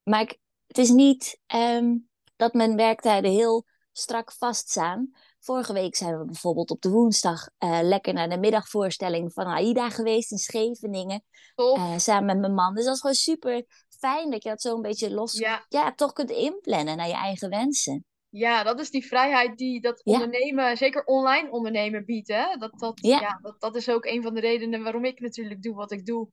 [0.03, 5.11] maar ik, het is niet um, dat mijn werktijden heel strak vaststaan.
[5.43, 9.89] Vorige week zijn we bijvoorbeeld op de woensdag uh, lekker naar de middagvoorstelling van AIDA
[9.89, 11.23] geweest in Scheveningen.
[11.55, 12.75] Uh, samen met mijn man.
[12.75, 13.65] Dus dat is gewoon super
[13.99, 15.65] fijn dat je dat zo een beetje los ja.
[15.69, 15.93] ja.
[15.93, 18.05] toch kunt inplannen naar je eigen wensen.
[18.29, 20.75] Ja, dat is die vrijheid die dat ondernemen, ja.
[20.75, 22.27] zeker online ondernemen, biedt.
[22.27, 22.55] Hè?
[22.57, 23.19] Dat, dat, ja.
[23.19, 23.39] ja.
[23.41, 26.29] dat, dat is ook een van de redenen waarom ik natuurlijk doe wat ik doe.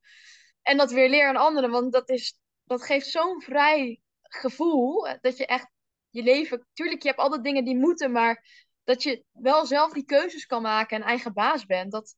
[0.63, 5.37] En dat weer leer aan anderen, want dat, is, dat geeft zo'n vrij gevoel dat
[5.37, 5.71] je echt
[6.11, 6.67] je leven.
[6.73, 10.63] Tuurlijk, je hebt altijd dingen die moeten, maar dat je wel zelf die keuzes kan
[10.63, 11.93] maken en eigen baas bent.
[11.93, 12.17] Dat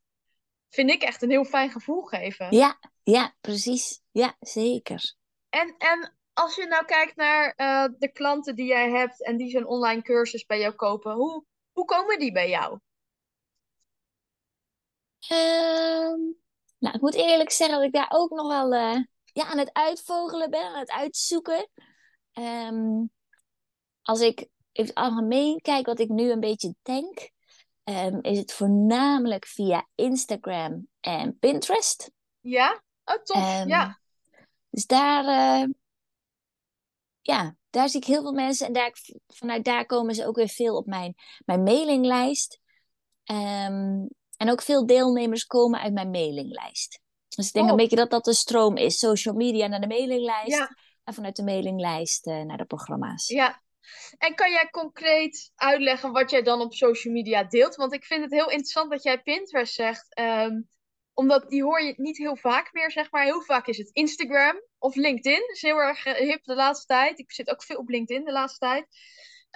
[0.69, 2.57] vind ik echt een heel fijn gevoel geven.
[2.57, 4.01] Ja, ja, precies.
[4.11, 5.15] Ja, zeker.
[5.49, 9.51] En, en als je nou kijkt naar uh, de klanten die jij hebt en die
[9.51, 12.73] zo'n online cursus bij jou kopen, hoe, hoe komen die bij jou?
[15.33, 16.39] Um,
[16.79, 19.73] nou, ik moet eerlijk zeggen dat ik daar ook nog wel uh, ja, aan het
[19.73, 21.71] uitvogelen ben, aan het uitzoeken.
[22.33, 23.11] Um,
[24.03, 24.49] als ik
[24.81, 27.31] in het algemeen kijk wat ik nu een beetje denk,
[27.85, 32.11] um, is het voornamelijk via Instagram en Pinterest.
[32.41, 32.83] Ja?
[33.05, 33.65] Oh, tof.
[33.67, 34.01] ja.
[34.71, 35.69] Dus daar, uh,
[37.21, 38.93] ja, daar zie ik heel veel mensen en daar,
[39.27, 41.15] vanuit daar komen ze ook weer veel op mijn,
[41.45, 42.61] mijn mailinglijst.
[43.25, 47.01] Um, en ook veel deelnemers komen uit mijn mailinglijst.
[47.29, 47.71] Dus ik denk oh.
[47.71, 48.99] een beetje dat dat de stroom is.
[48.99, 50.57] Social media naar de mailinglijst.
[50.57, 50.77] Ja.
[51.05, 53.29] En vanuit de mailinglijst uh, naar de programma's.
[53.29, 53.63] Ja.
[54.19, 57.77] En kan jij concreet uitleggen wat jij dan op social media deelt?
[57.77, 60.19] Want ik vind het heel interessant dat jij Pinterest zegt.
[60.19, 60.69] Um,
[61.15, 63.25] omdat die hoor je niet heel vaak meer, zeg maar.
[63.25, 65.41] Heel vaak is het Instagram of LinkedIn.
[65.41, 67.19] Dat is heel erg eh, hip de laatste tijd.
[67.19, 68.87] Ik zit ook veel op LinkedIn de laatste tijd.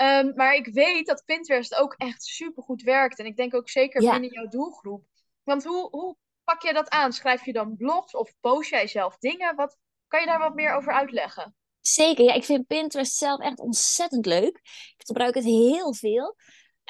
[0.03, 3.18] Um, maar ik weet dat Pinterest ook echt super goed werkt.
[3.18, 4.11] En ik denk ook zeker ja.
[4.11, 5.05] binnen jouw doelgroep.
[5.42, 7.12] Want hoe, hoe pak je dat aan?
[7.12, 9.57] Schrijf je dan blogs of post jij zelf dingen?
[9.57, 11.57] Wat, kan je daar wat meer over uitleggen?
[11.87, 14.57] Zeker, ja, ik vind Pinterest zelf echt ontzettend leuk.
[14.97, 16.37] Ik gebruik het heel veel.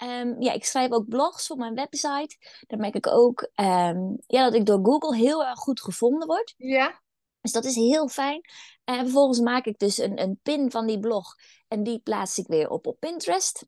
[0.02, 2.36] Um, ja, ik schrijf ook blogs op mijn website.
[2.66, 6.54] Dan merk ik ook um, ja, dat ik door Google heel erg goed gevonden word.
[6.56, 7.02] Ja.
[7.40, 8.40] Dus dat is heel fijn.
[8.84, 11.34] En vervolgens maak ik dus een, een pin van die blog.
[11.68, 13.66] En die plaats ik weer op op Pinterest.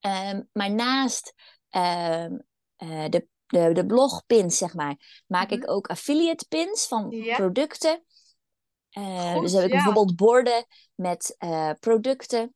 [0.00, 1.34] Ehm, maar naast
[1.70, 2.38] ehm,
[2.76, 5.70] eh, de, de, de blogpins, zeg maar, maak ik Mhm.
[5.70, 7.36] ook affiliate pins van Ja.
[7.36, 8.02] producten.
[8.98, 9.74] Eh, Goed, dus heb ik ja.
[9.74, 12.54] bijvoorbeeld borden met eh, producten.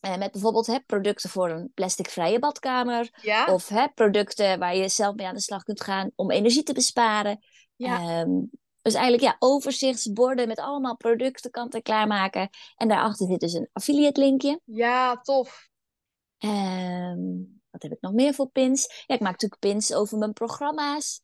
[0.00, 3.18] Eh, met bijvoorbeeld hè, producten voor een plasticvrije badkamer.
[3.22, 6.62] Ja, Of hè, producten waar je zelf mee aan de slag kunt gaan om energie
[6.62, 7.44] te besparen.
[7.76, 8.30] ja, Ehm,
[8.82, 12.48] dus eigenlijk ja, overzichtsborden met allemaal producten kant-en-klaar maken.
[12.76, 14.60] En daarachter zit dus een affiliate linkje.
[14.64, 15.68] ja, tof.
[16.38, 17.20] Ehm,
[17.70, 19.04] wat heb ik nog meer voor pins?
[19.06, 21.20] Ja, ik maak natuurlijk pins over mijn programma's.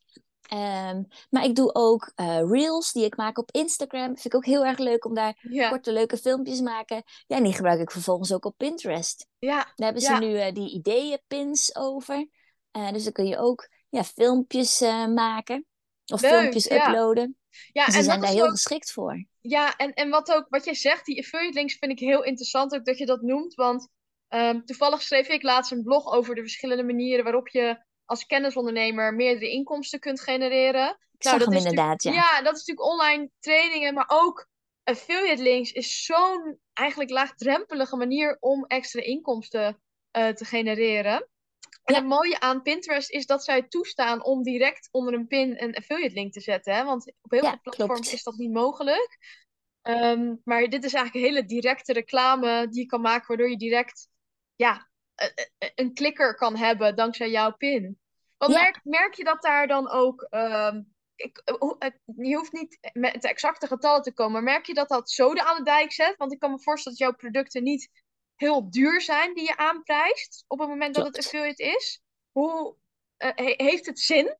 [0.51, 4.05] Ehm, maar ik doe ook eh, reels die ik maak op Instagram.
[4.05, 7.03] Vind ik ook heel erg leuk om daar Ja, korte leuke filmpjes te maken.
[7.27, 9.27] Ja, en die gebruik ik vervolgens ook op Pinterest.
[9.39, 10.19] ja, Daar hebben ze Ja.
[10.19, 12.27] nu eh, die ideeënpins over.
[12.71, 14.79] Eh, dus dan kun je ook ja, filmpjes
[15.13, 15.65] maken.
[16.05, 16.87] Of Leuk, filmpjes ja.
[16.87, 17.37] uploaden.
[17.71, 17.85] ja.
[17.85, 19.25] Dus En die zijn daar heel ook, geschikt voor.
[19.41, 22.73] ja, en, en wat ook, wat jij zegt, die affiliate links vind ik heel interessant
[22.75, 23.53] ook dat je dat noemt.
[23.53, 23.87] Want
[24.27, 29.13] ehm, toevallig schreef ik laatst een blog over de verschillende manieren waarop je als kennisondernemer
[29.13, 30.97] meerdere inkomsten kunt genereren.
[31.17, 32.41] Ik hem is inderdaad, ja.
[32.41, 34.47] dat is natuurlijk online trainingen, maar ook
[34.83, 41.27] affiliate links is zo'n eigenlijk laagdrempelige manier om extra inkomsten eh, te genereren.
[41.83, 45.75] En het mooie aan Pinterest is dat zij toestaan om direct onder een pin een
[45.75, 46.75] affiliate link te zetten.
[46.75, 46.83] Hè?
[46.83, 48.13] Want op heel Ja, veel platforms klopt.
[48.13, 49.17] is dat niet mogelijk.
[49.81, 53.57] Ehm, maar dit is eigenlijk een hele directe reclame die je kan maken, waardoor je
[53.57, 54.09] direct
[54.55, 58.00] ja, eh, eh, een klikker kan hebben dankzij jouw pin.
[58.47, 60.21] Want merk, merk je dat daar dan ook.
[60.29, 60.81] ehm,
[61.15, 64.73] ik, eh, het- je hoeft niet met de exacte getallen te komen, maar merk je
[64.73, 66.17] dat dat zoden aan de dijk zet?
[66.17, 67.89] Want ik kan me voorstellen dat jouw producten niet
[68.35, 72.01] heel duur zijn die je aanprijst op het moment dat het affiliate is.
[72.31, 72.75] Hoe
[73.17, 74.37] eh, he- heeft het zin?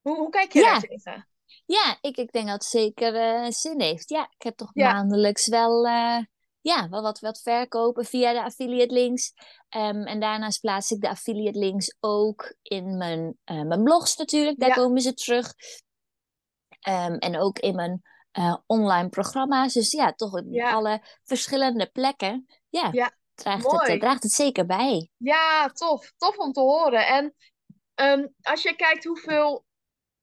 [0.00, 1.28] Hoe, hoe kijk je daar tegen?
[1.66, 4.08] Ja, ik, ik denk dat het zeker eh, zin heeft.
[4.08, 4.92] Ja, ik heb toch Ja.
[4.92, 6.18] maandelijks wel, eh,
[6.60, 9.32] ja, wel wat, wat verkopen via de affiliate links.
[9.68, 14.58] Ehm, en daarnaast plaats ik de affiliate links ook in mijn, eh, mijn blogs natuurlijk.
[14.58, 14.74] Daar Ja.
[14.74, 15.54] komen ze terug.
[16.80, 19.72] Ehm, en ook in mijn eh, online programma's.
[19.72, 20.72] Dus ja, toch op Ja.
[20.72, 22.46] alle verschillende plekken.
[22.68, 23.98] Ja, Ja, draagt, het, mooi.
[23.98, 25.10] draagt het zeker bij.
[25.16, 26.12] Ja, tof.
[26.16, 27.06] Tof om te horen.
[27.06, 27.34] En
[27.94, 29.64] ehm, als je kijkt hoeveel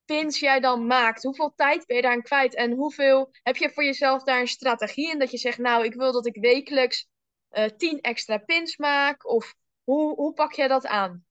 [0.06, 3.84] pins jij dan maakt, hoeveel tijd ben je daarin kwijt en hoeveel heb je voor
[3.84, 7.08] jezelf daar een strategie in dat je zegt, nou, ik wil dat ik wekelijks
[7.50, 9.30] eh 10 extra pins maak?
[9.30, 11.26] Of hoe, hoe pak jij dat aan?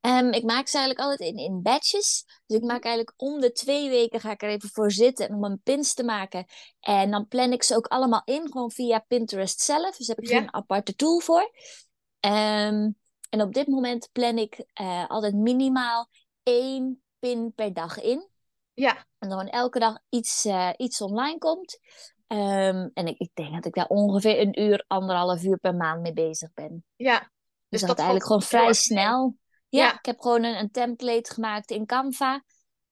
[0.00, 2.24] Ehm, ik maak ze eigenlijk altijd in, in batches.
[2.46, 5.44] Dus ik maak eigenlijk om de twee weken ga ik er even voor zitten om
[5.44, 6.44] een pins te maken.
[6.80, 9.96] En dan plan ik ze ook allemaal in, gewoon via Pinterest zelf.
[9.96, 10.38] Dus daar heb ik Ja.
[10.38, 11.50] geen aparte tool voor.
[12.20, 12.90] Ehm,
[13.30, 16.08] en op dit moment plan ik eh, altijd minimaal
[16.42, 18.28] één pin per dag in.
[18.74, 21.78] Ja, En dan elke dag iets, eh, iets online komt.
[22.26, 26.00] Ehm, en ik, ik denk dat ik daar ongeveer een uur, anderhalf uur per maand
[26.00, 26.84] mee bezig ben.
[26.96, 27.18] ja.
[27.18, 27.28] Dus
[27.68, 29.36] Dus dat dat eigenlijk gewoon vrij snel.
[29.68, 29.94] Ja, Ja.
[29.94, 32.44] ik heb gewoon een, een template gemaakt in Canva.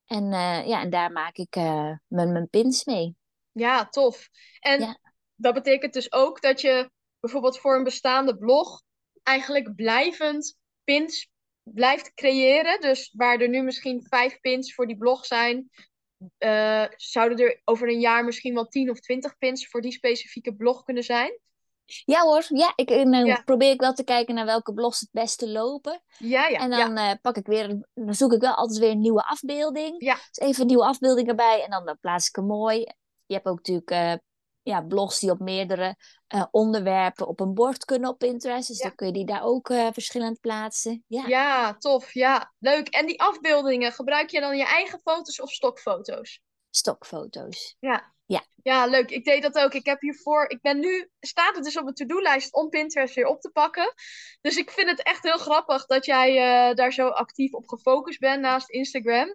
[0.05, 3.17] En, eh, ja, en daar maak ik eh, mijn, mijn pins mee.
[3.53, 4.29] Ja, tof.
[4.61, 4.99] En Ja.
[5.35, 8.83] dat betekent dus ook dat je bijvoorbeeld voor een bestaande blog
[9.23, 11.29] eigenlijk blijvend pins
[11.75, 12.81] blijft creëren.
[12.81, 15.71] Dus waar er nu misschien vijf pins voor die blog zijn,
[16.39, 20.55] eh, zouden er over een jaar misschien wel tien of twintig pins voor die specifieke
[20.55, 21.39] blog kunnen zijn.
[22.05, 23.43] Ja hoor, ja, ik, dan Ja.
[23.45, 26.03] probeer ik wel te kijken naar welke blogs het beste lopen.
[26.19, 26.77] Ja, ja, en ja.
[26.85, 30.03] dan eh, pak ik weer, dan zoek ik wel altijd weer een nieuwe afbeelding.
[30.05, 30.15] Ja.
[30.15, 32.79] Dus even een nieuwe afbeelding erbij en dan, dan plaats ik hem mooi.
[33.27, 34.15] Je hebt ook natuurlijk eh,
[34.69, 38.69] ja, blogs die op meerdere eh, onderwerpen op een bord kunnen op Pinterest.
[38.69, 38.87] Dus Ja.
[38.87, 41.05] dan kun je die daar ook eh, verschillend plaatsen.
[41.07, 42.13] Ja, Ja, tof.
[42.15, 42.89] Ja, leuk.
[42.89, 46.41] En die afbeeldingen, gebruik je dan je eigen foto's of stokfoto's?
[46.71, 47.77] stokfoto's.
[47.81, 48.17] Ja.
[48.27, 48.45] Ja.
[48.63, 49.11] Ja, leuk.
[49.11, 49.73] Ik deed dat ook.
[49.75, 53.27] Ik heb hiervoor, ik ben nu, staat het dus op mijn to-do-lijst om Pinterest weer
[53.27, 53.95] op te pakken.
[54.41, 58.19] Dus ik vind het echt heel grappig dat jij eh, daar zo actief op gefocust
[58.21, 59.35] bent naast Instagram.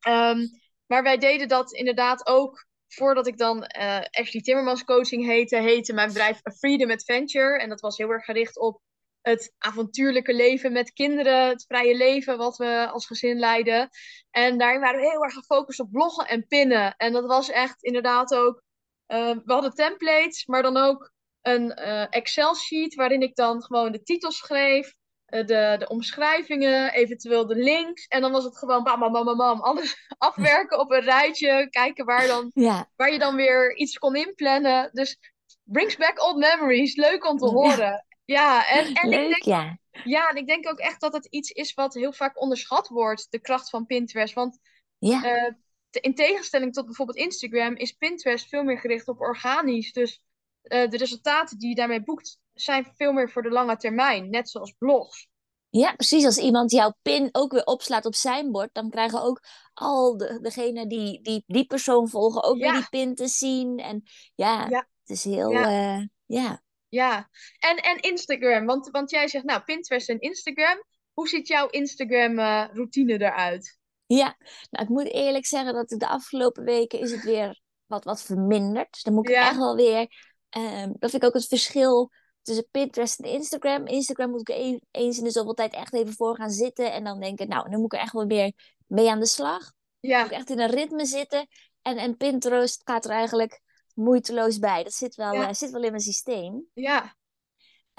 [0.00, 0.46] Ehm,
[0.86, 5.92] maar wij deden dat inderdaad ook voordat ik dan eh Ashley Timmermans Coaching heette, heette
[5.92, 7.58] mijn bedrijf Freedom Adventure.
[7.58, 8.80] En dat was heel erg gericht op
[9.22, 13.88] het avontuurlijke leven met kinderen, het vrije leven wat we als gezin leiden.
[14.30, 16.94] En daarin waren we heel erg gefocust op bloggen en pinnen.
[16.96, 18.62] En dat was echt inderdaad ook,
[19.06, 24.02] eh, we hadden templates, maar dan ook een eh, Excel-sheet waarin ik dan gewoon de
[24.02, 24.94] titels schreef,
[25.32, 28.06] de, de omschrijvingen, eventueel de links.
[28.06, 32.04] En dan was het gewoon bam, bam, bam, bam, alles afwerken op een rijtje, kijken
[32.04, 34.90] waar, dan, Ja, waar je dan weer iets kon inplannen.
[34.92, 35.18] Dus
[35.62, 38.06] brings back old memories, leuk om te horen.
[38.24, 39.78] Ja, en, en ik leuk denk ja.
[40.04, 43.26] ja, en ik denk ook echt dat het iets is wat heel vaak onderschat wordt,
[43.30, 44.34] de kracht van Pinterest.
[44.34, 44.58] Want
[44.98, 45.52] Ja, eh,
[45.90, 49.92] in tegenstelling tot bijvoorbeeld Instagram is Pinterest veel meer gericht op organisch.
[49.92, 50.22] Dus
[50.62, 54.50] eh, de resultaten die je daarmee boekt zijn veel meer voor de lange termijn, net
[54.50, 55.30] zoals blogs.
[55.70, 56.24] Ja, precies.
[56.24, 59.40] Als iemand jouw pin ook weer opslaat op zijn bord, dan krijgen ook
[59.74, 63.78] al de, degenen die, die die persoon volgen ook weer die pin te zien.
[63.78, 64.02] En
[64.34, 65.66] ja, het is heel, ja.
[65.66, 66.62] Eh, ja.
[66.88, 70.84] Ja, en, en Instagram, want, want jij zegt nou Pinterest en Instagram.
[71.12, 73.78] Hoe ziet jouw Instagram-routine eruit?
[74.06, 74.36] Ja,
[74.70, 78.92] nou, ik moet eerlijk zeggen dat de afgelopen weken is het weer wat, wat verminderd.
[78.92, 80.30] Dus dan moet ik echt wel weer...
[80.56, 82.10] Um, dat vind ik ook het verschil
[82.42, 83.86] tussen Pinterest en Instagram.
[83.86, 86.92] Instagram moet ik eens in de zoveel tijd echt even voor gaan zitten.
[86.92, 88.52] En dan denken, nou, dan moet ik er echt wel weer
[88.86, 89.72] mee aan de slag.
[90.00, 90.22] Ja.
[90.22, 91.46] Moet ik echt in een ritme zitten.
[91.82, 93.60] En, en Pinterest gaat er eigenlijk
[93.94, 94.82] moeiteloos bij.
[94.82, 96.66] Dat zit wel, uh, zit wel in mijn systeem.
[96.74, 97.16] Ja.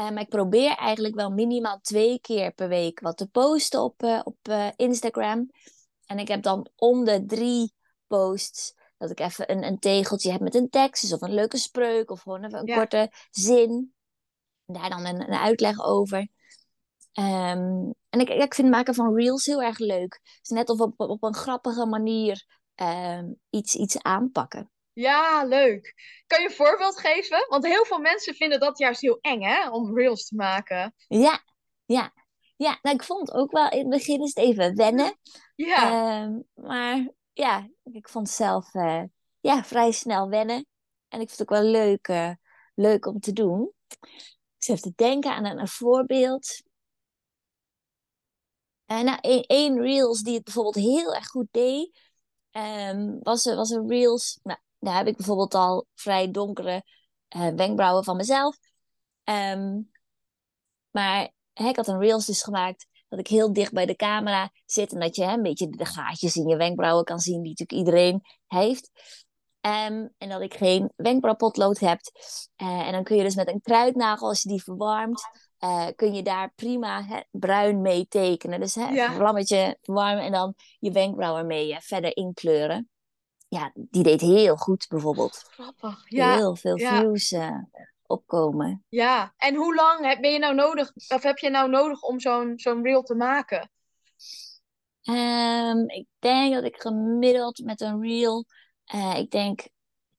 [0.01, 4.03] Uh, maar ik probeer eigenlijk wel minimaal twee keer per week wat te posten op,
[4.03, 5.49] uh, op Instagram.
[6.05, 7.73] En ik heb dan om de drie
[8.07, 11.57] posts dat ik even een, een tegeltje heb met een tekst, dus of een leuke
[11.57, 13.93] spreuk, of gewoon even een korte zin.
[14.65, 16.27] Daar dan een, een uitleg over.
[17.19, 20.19] Um, en ik, ik vind het maken van reels heel erg leuk.
[20.39, 22.45] Dus net of op, op een grappige manier
[22.75, 24.71] um, iets, iets aanpakken.
[24.93, 25.93] Ja, leuk.
[26.27, 27.45] Kan je een voorbeeld geven?
[27.49, 29.69] Want heel veel mensen vinden dat juist heel eng, hè?
[29.69, 30.95] Om reels te maken.
[31.07, 31.43] Ja,
[31.85, 32.13] ja.
[32.55, 35.17] Ja, nou, ik vond ook wel in het begin is het even wennen.
[35.55, 36.21] Ja.
[36.23, 39.03] Um, maar ja, ik vond het zelf uh,
[39.39, 40.65] ja, vrij snel wennen.
[41.07, 42.31] En ik vind het ook wel leuk, uh,
[42.75, 43.71] leuk om te doen.
[44.63, 46.61] Ik zit te denken aan een, voorbeeld.
[48.87, 51.99] Uh, nou, één Reels die het bijvoorbeeld heel erg goed deed,
[52.51, 54.39] um, was, was een Reels.
[54.43, 56.83] Nou, daar heb ik bijvoorbeeld al vrij donkere
[57.55, 58.57] wenkbrauwen van mezelf.
[59.23, 59.91] Um,
[60.91, 64.93] maar ik had een Reels dus gemaakt dat ik heel dicht bij de camera zit
[64.93, 67.87] en dat je hè, een beetje de gaatjes in je wenkbrauwen kan zien, die natuurlijk
[67.87, 68.91] iedereen heeft.
[69.65, 71.99] Um, en dat ik geen wenkbrauwpotlood heb.
[72.61, 76.13] Uh, en dan kun je dus met een kruidnagel, als je die verwarmt, uh, kun
[76.13, 78.59] je daar prima hè, bruin mee tekenen.
[78.59, 79.07] Dus hè, ja.
[79.07, 82.89] een vlammetje verwarmen en dan je wenkbrauwen mee verder inkleuren.
[83.47, 85.45] Ja, die deed heel goed bijvoorbeeld.
[85.49, 86.01] Grappig.
[86.05, 86.35] Ja.
[86.35, 86.99] Heel veel ja.
[86.99, 87.35] views
[88.05, 88.85] opkomen.
[88.89, 92.53] Ja, en hoe lang ben je nou nodig, of heb je nou nodig om zo'n
[92.55, 93.71] zo'n reel te maken?
[95.03, 98.45] Um, ik denk dat ik gemiddeld met een reel,
[98.95, 99.61] uh, ik denk,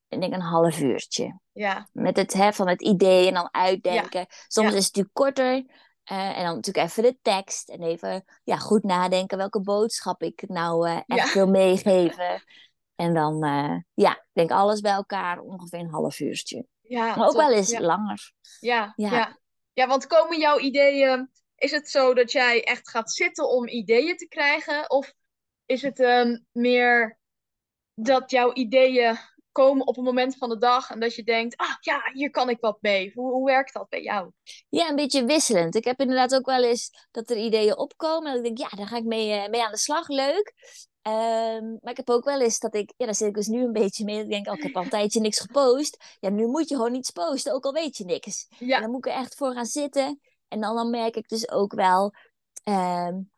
[0.09, 1.39] ik denk een half uurtje.
[1.53, 1.89] Ja.
[1.93, 4.27] Met het hè, van het idee en dan uitdenken.
[4.47, 5.83] Soms is het natuurlijk korter.
[6.13, 10.49] Uh, en dan natuurlijk even de tekst en even ja, goed nadenken welke boodschap ik
[10.49, 12.43] nou uh, echt wil meegeven.
[12.97, 13.39] En dan,
[13.95, 16.67] ja, ik denk alles bij elkaar ongeveer een half uurtje.
[16.81, 18.33] Ja, maar ook wel eens langer.
[18.61, 19.39] Ja, ja, ja.
[19.73, 21.31] Ja, want komen jouw ideeën...
[21.57, 24.91] Is het zo dat jij echt gaat zitten om ideeën te krijgen?
[24.91, 25.13] Of
[25.67, 27.19] is het um, meer
[27.95, 29.19] dat jouw ideeën
[29.53, 32.49] komen op een moment van de dag en dat je denkt, ah ja, hier kan
[32.49, 33.13] ik wat mee.
[33.15, 34.31] Hoe, hoe werkt dat bij jou?
[34.69, 35.75] Ja, een beetje wisselend.
[35.75, 38.87] Ik heb inderdaad ook wel eens dat er ideeën opkomen en ik denk, ja, daar
[38.87, 40.55] ga ik mee, uh, mee aan de slag, leuk.
[41.09, 43.63] Um, maar ik heb ook wel eens dat ik, ja, daar zit ik dus nu
[43.63, 44.23] een beetje mee.
[44.23, 46.17] Ik denk, oh, ik heb al een tijdje niks gepost.
[46.21, 48.47] Ja, nu moet je gewoon niets posten, ook al weet je niks.
[48.59, 48.77] Ja.
[48.77, 50.21] En dan moet ik er echt voor gaan zitten.
[50.49, 52.13] En dan, dan merk ik dus ook wel,
[52.65, 53.31] um,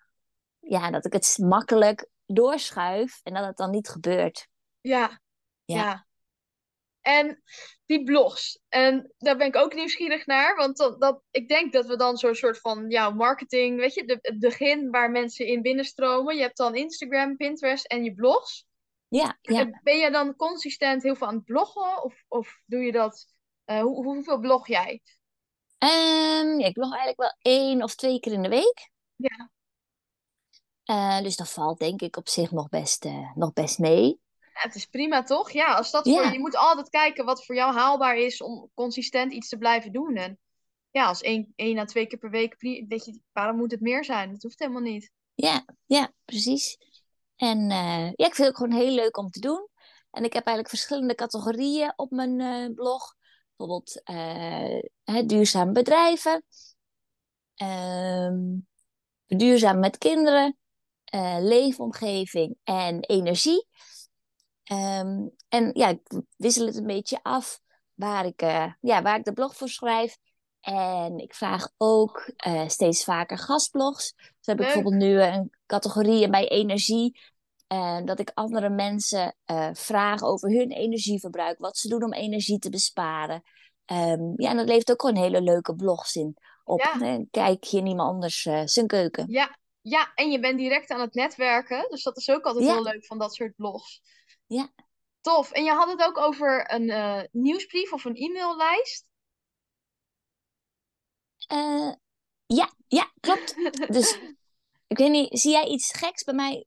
[0.60, 4.48] ja, dat ik het makkelijk doorschuif en dat het dan niet gebeurt.
[4.80, 5.20] Ja,
[5.64, 5.76] ja.
[5.76, 6.06] ja.
[7.00, 7.42] En
[7.86, 8.60] die blogs.
[8.68, 10.56] En daar ben ik ook nieuwsgierig naar.
[10.56, 14.04] Want dat, dat, ik denk dat we dan zo'n soort van ja, marketing, weet je,
[14.04, 16.36] de, het begin waar mensen in binnenstromen.
[16.36, 18.66] Je hebt dan Instagram, Pinterest en je blogs.
[19.08, 19.80] Ja, ja.
[19.82, 22.02] Ben je dan consistent heel veel aan het bloggen?
[22.02, 23.26] Of, of doe je dat?
[23.66, 25.02] Uh, hoe, hoeveel blog jij?
[25.78, 28.90] Um, ja, ik blog eigenlijk wel één of twee keer in de week.
[29.16, 29.50] Ja.
[30.86, 34.20] Uh, dus dat valt denk ik op zich nog best, uh, nog best mee
[34.62, 35.50] het is prima toch?
[35.50, 39.32] Ja, als dat voor, je moet altijd kijken wat voor jou haalbaar is om consistent
[39.32, 40.16] iets te blijven doen.
[40.16, 40.38] En
[40.90, 42.54] ja, als één, één à twee keer per week,
[42.88, 44.32] weet je, waarom moet het meer zijn?
[44.32, 45.10] Dat hoeft helemaal niet.
[45.34, 46.78] Ja, ja, precies.
[47.36, 49.68] En uh, ja, ik vind het ook gewoon heel leuk om te doen.
[50.10, 53.14] En ik heb eigenlijk verschillende categorieën op mijn blog.
[53.56, 54.02] Bijvoorbeeld
[55.26, 56.44] duurzaam bedrijven,
[57.62, 58.66] um,
[59.26, 60.56] duurzaam met kinderen,
[61.40, 63.66] leefomgeving en energie.
[64.72, 67.60] Um, en ja, ik wissel het een beetje af
[67.94, 70.18] waar ik, uh, ja, waar ik de blog voor schrijf.
[70.60, 74.14] En ik vraag ook uh, steeds vaker gastblogs.
[74.16, 77.20] Dus heb ik bijvoorbeeld nu een categorie bij energie.
[78.04, 79.36] Dat ik andere mensen
[79.72, 81.58] vraag over hun energieverbruik.
[81.58, 83.42] Wat ze doen om energie te besparen.
[83.92, 86.36] Um, ja, en dat levert ook gewoon hele leuke blogs in.
[86.64, 87.24] Op ja.
[87.30, 89.30] kijk je niemand anders zijn keuken.
[89.30, 89.58] Ja.
[89.88, 91.86] Ja, en je bent direct aan het netwerken.
[91.90, 94.02] Dus dat is ook altijd heel leuk van dat soort blogs.
[94.46, 94.72] Ja.
[95.20, 95.50] Tof.
[95.50, 99.06] En je had het ook over een uh, nieuwsbrief of een e-maillijst.
[101.46, 101.92] Eh,
[102.46, 103.54] ja, ja, klopt.
[103.92, 104.18] Dus
[104.92, 106.54] ik weet niet, zie jij iets geks bij mij?
[106.54, 106.66] Ik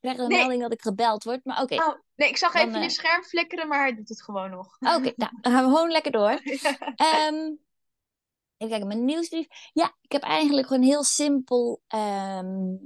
[0.00, 0.38] krijg een Nee.
[0.38, 1.74] melding dat ik gebeld word, maar oké.
[1.74, 4.50] Oh, nee, ik zag Dan, even je eh, scherm flikkeren, maar hij doet het gewoon
[4.50, 4.76] nog.
[4.78, 6.40] Oké, nou, dan gaan we gewoon lekker door.
[6.96, 7.54] Ehm,
[8.58, 9.46] even kijken, mijn nieuwsbrief.
[9.72, 12.76] Ja, ik heb eigenlijk gewoon heel simpel ehm,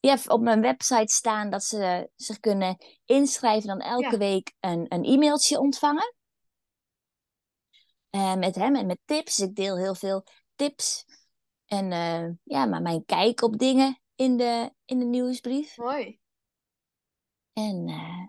[0.00, 4.18] ja, op mijn website staan dat ze zich kunnen inschrijven en dan elke Ja.
[4.18, 6.14] week een, een e-mailtje ontvangen.
[8.10, 9.38] Eh, met hem en met tips.
[9.38, 10.24] Ik deel heel veel
[10.54, 11.04] tips.
[11.66, 15.76] En eh, ja, maar mijn kijk op dingen in de, in de nieuwsbrief.
[15.76, 16.18] Mooi.
[17.52, 18.26] En eh,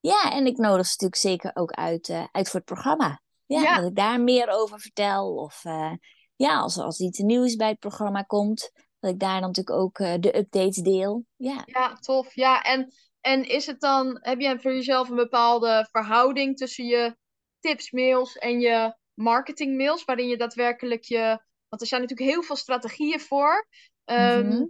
[0.00, 3.20] ja, en ik nodig ze natuurlijk zeker ook uit, uit voor het programma.
[3.46, 3.76] Ja, Ja.
[3.76, 5.34] dat ik daar meer over vertel.
[5.34, 5.92] Of eh,
[6.36, 9.98] ja, als, als iets nieuws bij het programma komt, dat ik daar dan natuurlijk ook
[9.98, 11.24] eh, de updates deel.
[11.36, 11.62] Ja.
[11.64, 12.34] Ja, tof.
[12.34, 17.16] Ja, en, en is het dan, heb jij voor jezelf een bepaalde verhouding tussen je
[17.60, 23.20] tipsmails en je marketingmails, waarin je daadwerkelijk je, want er zijn natuurlijk heel veel strategieën
[23.20, 23.68] voor.
[24.04, 24.64] Ehm, Mhm.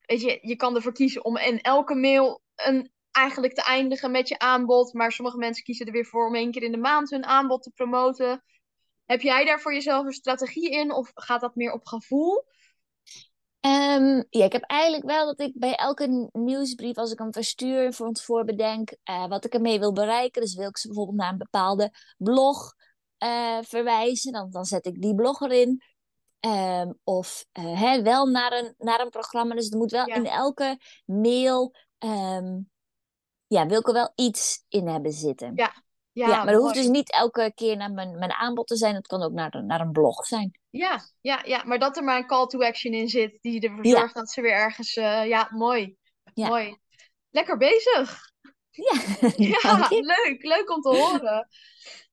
[0.00, 4.28] weet je, je kan ervoor kiezen om in elke mail een, eigenlijk te eindigen met
[4.28, 7.10] je aanbod, maar sommige mensen kiezen er weer voor om één keer in de maand
[7.10, 8.44] hun aanbod te promoten.
[9.04, 12.44] Heb jij daar voor jezelf een strategie in of gaat dat meer op gevoel?
[13.60, 17.92] Ehm, ja, ik heb eigenlijk wel dat ik bij elke nieuwsbrief, als ik hem verstuur,
[17.92, 20.42] van tevoren bedenk eh, wat ik ermee wil bereiken.
[20.42, 22.74] Dus wil ik ze bijvoorbeeld naar een bepaalde blog
[23.18, 25.82] eh, verwijzen, dan, dan zet ik die blog erin.
[26.40, 29.54] Ehm, of eh, hè, wel naar een, naar een programma.
[29.54, 30.14] Dus er moet wel Ja.
[30.14, 32.58] in elke mail, ehm,
[33.46, 35.52] ja, wil ik er wel iets in hebben zitten.
[35.54, 38.94] Ja, Ja, maar dat hoeft dus niet elke keer naar mijn, mijn aanbod te zijn.
[38.94, 40.58] Het kan ook naar, een- naar een blog zijn.
[40.70, 43.86] Ja, ja, ja, maar dat er maar een call to action in zit, die ervoor
[43.86, 43.98] Ja.
[43.98, 45.96] zorgt dat ze weer ergens, eh, ja, mooi,
[46.34, 46.48] Ja.
[46.48, 46.76] mooi.
[47.30, 48.30] Lekker bezig.
[48.70, 48.92] Ja,
[49.36, 51.48] Ja, leuk, leuk om te horen.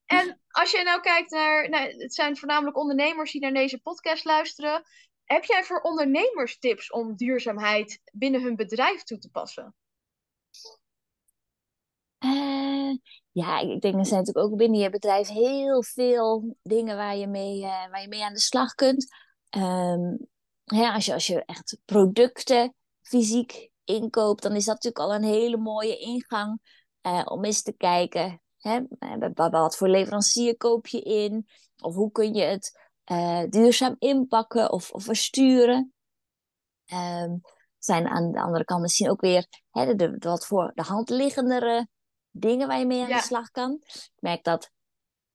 [0.05, 4.25] En als je nou kijkt naar, nou, het zijn voornamelijk ondernemers die naar deze podcast
[4.25, 4.83] luisteren.
[5.23, 9.75] Heb jij voor ondernemers tips om duurzaamheid binnen hun bedrijf toe te passen?
[12.23, 12.97] Eh,
[13.31, 17.27] ja, ik denk er zijn natuurlijk ook binnen je bedrijf heel veel dingen waar je
[17.27, 19.05] mee, eh, waar je mee aan de slag kunt.
[19.49, 20.15] Ehm,
[20.63, 25.33] hè, als je, als je echt producten fysiek inkoopt, dan is dat natuurlijk al een
[25.33, 26.59] hele mooie ingang
[27.01, 28.41] eh, om eens te kijken.
[28.57, 28.79] Hè,
[29.33, 31.47] wat, voor leverancier koop je in?
[31.81, 32.81] Of hoe kun je het
[33.51, 35.93] duurzaam inpakken of, of versturen?
[36.85, 37.35] Ehm,
[37.77, 41.87] zijn aan de andere kant misschien ook weer hè, de- wat voor de hand liggendere
[42.35, 43.17] dingen waar je mee aan Ja.
[43.17, 43.79] de slag kan.
[43.83, 44.71] Ik merk dat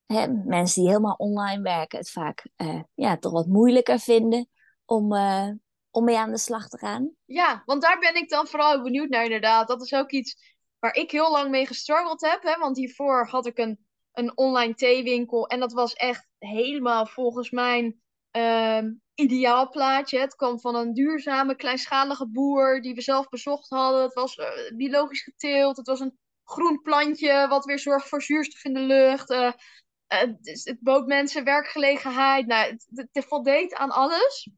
[0.06, 4.48] hè, mensen die helemaal online werken het vaak eh, ja, toch wat moeilijker vinden
[4.84, 5.48] om, eh,
[5.90, 7.10] om mee aan de slag te gaan.
[7.24, 9.68] Ja, want daar ben ik dan vooral benieuwd naar inderdaad.
[9.68, 12.42] Dat is ook iets waar ik heel lang mee gestruggeld heb.
[12.42, 12.58] Hè?
[12.58, 15.46] Want hiervoor had ik een, een online theewinkel.
[15.46, 20.18] En dat was echt helemaal volgens mijn ehm ideaalplaatje.
[20.18, 24.02] Het kwam van een duurzame, kleinschalige boer die we zelf bezocht hadden.
[24.02, 25.76] Het was eh, biologisch geteeld.
[25.76, 26.18] Het was een
[26.50, 29.30] groen plantje wat weer zorgt voor zuurstof in de lucht.
[29.30, 32.46] Eh, eh, het, is- het bood mensen werkgelegenheid.
[32.46, 34.50] Nou, het, het, het voldeed aan alles.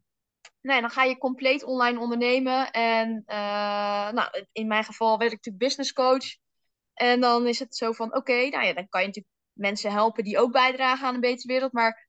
[0.60, 2.70] Nee, dan ga je compleet online ondernemen.
[2.70, 6.36] En eh, nou, in mijn geval werd ik natuurlijk business coach.
[6.94, 10.24] En dan is het zo van, oké, nou ja, dan kan je natuurlijk mensen helpen
[10.24, 11.72] die ook bijdragen aan een betere wereld.
[11.72, 12.08] Maar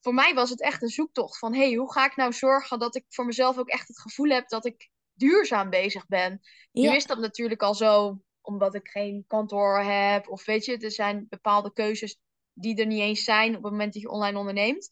[0.00, 2.78] voor mij was het echt een zoektocht van, hé, hey, hoe ga ik nou zorgen
[2.78, 6.40] dat ik voor mezelf ook echt het gevoel heb dat ik duurzaam bezig ben?
[6.72, 10.28] Nu Ja, is dat natuurlijk al zo, omdat ik geen kantoor heb.
[10.28, 12.18] Of weet je, er zijn bepaalde keuzes
[12.52, 14.88] die er niet eens zijn op het moment dat je online onderneemt.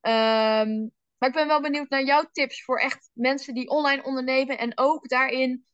[0.00, 4.58] Ehm, maar ik ben wel benieuwd naar jouw tips voor echt mensen die online ondernemen
[4.58, 5.66] en ook daarin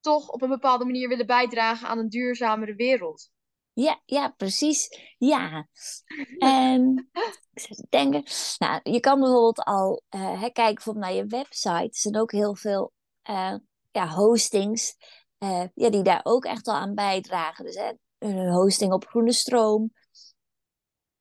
[0.00, 3.30] toch op een bepaalde manier willen bijdragen aan een duurzamere wereld.
[3.72, 5.14] ja, ja, precies.
[5.18, 5.68] Ja.
[6.38, 7.10] En
[7.52, 8.22] ik zit te denken,
[8.58, 11.70] nou, je kan bijvoorbeeld al hè, kijken naar je website.
[11.70, 12.92] Er zijn ook heel veel
[13.22, 13.54] eh,
[13.90, 14.96] ja, hostings
[15.42, 17.64] eh, ja, die daar ook echt al aan bijdragen.
[17.64, 19.92] Dus hè, een hosting op groene stroom.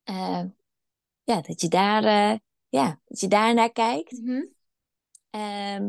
[0.04, 0.44] Eh,
[1.24, 2.38] ja, dat je daar, eh,
[2.70, 4.22] ja, dat je daar naar kijkt.
[5.30, 5.82] Ehm,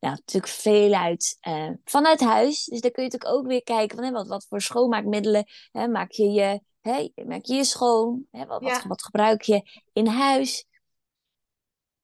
[0.00, 1.38] nou, natuurlijk veel uit
[1.84, 2.64] vanuit huis.
[2.64, 5.88] Dus dan kun je natuurlijk ook weer kijken van hè, wat, wat voor schoonmaakmiddelen hè,
[5.88, 8.26] maak je je, hè, maak je je schoon.
[8.30, 8.88] Hè, wat, wat, Ja.
[8.88, 10.66] wat gebruik je in huis.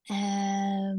[0.02, 0.98] Ehm,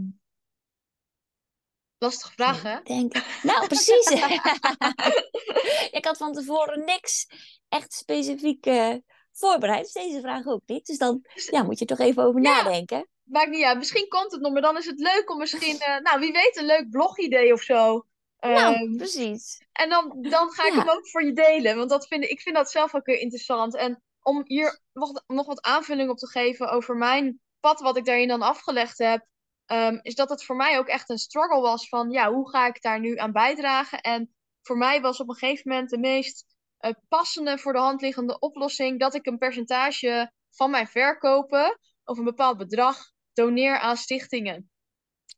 [2.03, 2.81] Lastige vraag, hè?
[2.83, 3.23] denken.
[3.43, 4.09] Nou, precies.
[5.97, 7.27] Ik had van tevoren niks
[7.69, 8.93] echt specifiek eh,
[9.31, 9.83] voorbereid.
[9.83, 10.85] Dus deze vraag ook niet.
[10.85, 12.55] Dus dan ja, moet je toch even over Ja.
[12.63, 13.07] nadenken.
[13.23, 13.77] Maakt niet uit.
[13.77, 16.57] Misschien komt het nog, maar dan is het leuk om misschien, eh, nou wie weet,
[16.57, 18.05] een leuk blogidee of zo.
[18.39, 19.61] Nou, Ehm, precies.
[19.71, 20.79] En dan, dan ga ik Ja.
[20.79, 21.77] hem ook voor je delen.
[21.77, 23.75] Want dat vind, ik ik vind dat zelf ook heel interessant.
[23.75, 28.05] En om hier nog, nog wat aanvulling op te geven over mijn pad wat ik
[28.05, 29.25] daarin dan afgelegd heb,
[29.71, 32.67] ehm, is dat het voor mij ook echt een struggle was van, ja, hoe ga
[32.67, 34.01] ik daar nu aan bijdragen?
[34.01, 36.45] En voor mij was op een gegeven moment de meest
[36.79, 42.17] uh, passende voor de hand liggende oplossing dat ik een percentage van mijn verkopen of
[42.17, 42.97] een bepaald bedrag
[43.33, 44.71] doneer aan stichtingen.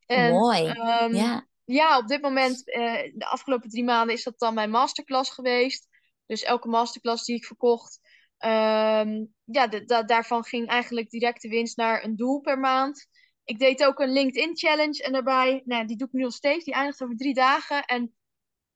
[0.05, 0.65] En, Mooi.
[0.67, 1.47] Ehm, ja.
[1.63, 5.88] ja, op dit moment, uh, de afgelopen drie maanden, is dat dan mijn masterclass geweest.
[6.25, 7.99] Dus elke masterclass die ik verkocht,
[8.45, 9.67] um, ja,
[10.05, 13.07] daarvan ging eigenlijk direct de winst naar een doel per maand.
[13.45, 16.65] Ik deed ook een LinkedIn challenge en daarbij, nou, die doe ik nu nog steeds,
[16.65, 17.83] die eindigt over drie dagen.
[17.83, 18.15] En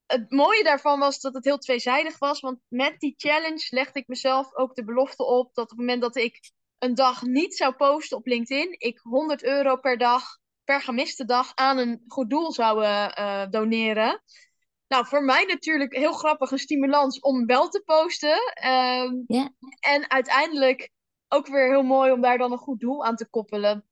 [0.05, 2.39] het mooie daarvan was dat het heel tweezijdig was.
[2.39, 6.01] Want met die challenge legde ik mezelf ook de belofte op dat op het moment
[6.01, 10.23] dat ik een dag niet zou posten op LinkedIn, ik 100 euro per dag,
[10.63, 14.23] per gemiste dag, aan een goed doel zou uh, doneren.
[14.87, 18.39] Nou, voor mij natuurlijk heel grappig een stimulans om wel te posten.
[18.65, 19.23] Um,
[19.79, 20.89] En uiteindelijk
[21.27, 23.86] ook weer heel mooi om daar dan een goed doel aan te koppelen.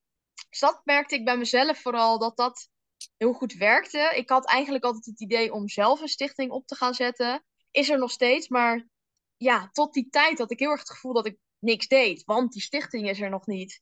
[0.55, 2.69] Dus dat merkte ik bij mezelf vooral, dat dat
[3.17, 4.11] heel goed werkte.
[4.15, 7.45] Ik had eigenlijk altijd het idee om zelf een stichting op te gaan zetten.
[7.71, 8.87] Is er nog steeds, maar
[9.37, 12.51] ja, tot die tijd had ik heel erg het gevoel dat ik niks deed, want
[12.51, 13.79] die stichting is er nog niet.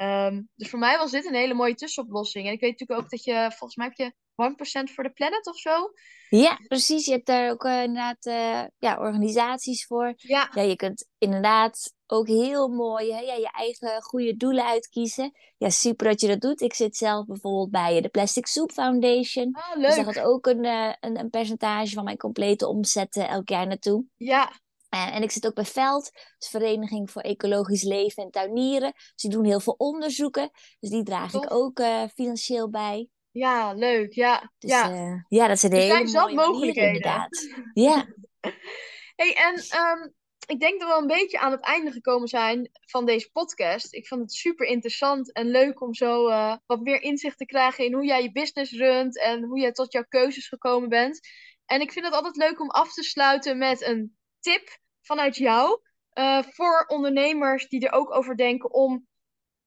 [0.00, 2.46] Um, dus voor mij was dit een hele mooie tussenoplossing.
[2.46, 5.46] En ik weet natuurlijk ook dat je, volgens mij heb je 1% voor de planet
[5.46, 5.92] of zo.
[6.30, 7.04] Ja, precies.
[7.04, 10.14] Je hebt daar ook uh, inderdaad uh, ja, organisaties voor.
[10.16, 10.50] Ja.
[10.54, 10.62] ja.
[10.62, 15.32] Je kunt inderdaad ook heel mooi hè, ja, je eigen goede doelen uitkiezen.
[15.56, 16.60] Ja, super dat je dat doet.
[16.60, 19.54] Ik zit zelf bijvoorbeeld bij de Plastic Soup Foundation.
[19.54, 19.86] Ah, leuk.
[19.86, 23.66] Dus daar gaat ook een, uh, een, een, percentage van mijn complete omzet elk jaar
[23.66, 24.04] naartoe.
[24.16, 24.52] Ja.
[24.88, 28.92] En, ik zit ook bij Veld, dus Vereniging voor Ecologisch Leven en Tuinieren.
[28.92, 30.50] Dus die doen heel veel onderzoeken.
[30.80, 31.82] Dus die draag ik ook
[32.14, 33.08] financieel bij.
[33.30, 34.12] Ja, leuk.
[34.12, 34.90] Ja, dus, ja.
[34.90, 36.86] Uh, ja dat zijn de hele mooie mogelijkheden.
[36.86, 37.48] inderdaad.
[37.74, 38.06] Ja.
[39.20, 40.14] hey, en um,
[40.46, 43.94] ik denk dat we een beetje aan het einde gekomen zijn van deze podcast.
[43.94, 47.84] Ik vond het super interessant en leuk om zo uh, wat meer inzicht te krijgen
[47.84, 51.20] in hoe jij je business runt en hoe jij tot jouw keuzes gekomen bent.
[51.66, 55.80] En ik vind het altijd leuk om af te sluiten met een tip vanuit jou
[56.14, 59.06] uh, voor ondernemers die er ook over denken om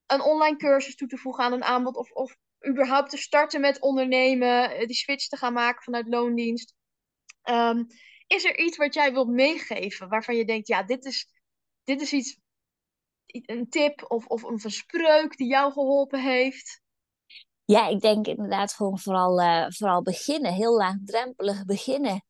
[0.05, 2.36] een online cursus toe te voegen aan een aanbod of, of
[2.68, 6.74] überhaupt te starten met ondernemen, eh, die switch te gaan maken vanuit loondienst.
[7.49, 7.88] Um,
[8.28, 11.28] is er iets wat jij wilt meegeven waarvan je denkt, ja, dit is,
[11.84, 12.38] dit is iets,
[13.26, 16.82] een tip of, of een verspreuk die jou geholpen heeft?
[17.66, 22.26] Ja, ik denk inderdaad gewoon vooral, uh, vooral beginnen, heel laagdrempelig beginnen.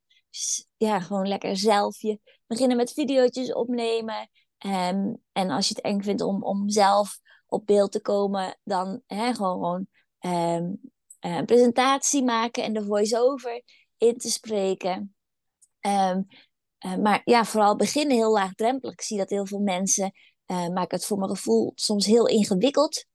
[0.77, 4.29] Ja, gewoon lekker zelf je beginnen met video's opnemen.
[4.65, 9.01] Um, en als je het eng vindt om, om zelf op beeld te komen, dan
[9.07, 9.87] hè, gewoon, gewoon
[10.25, 10.79] um,
[11.19, 13.63] een presentatie maken en de voice-over
[13.97, 15.15] in te spreken.
[15.81, 16.27] Um,
[16.85, 18.93] uh, maar ja, vooral beginnen heel laagdrempelig.
[18.93, 20.11] Ik zie dat heel veel mensen
[20.47, 23.05] uh, maken het voor mijn gevoel soms heel ingewikkeld.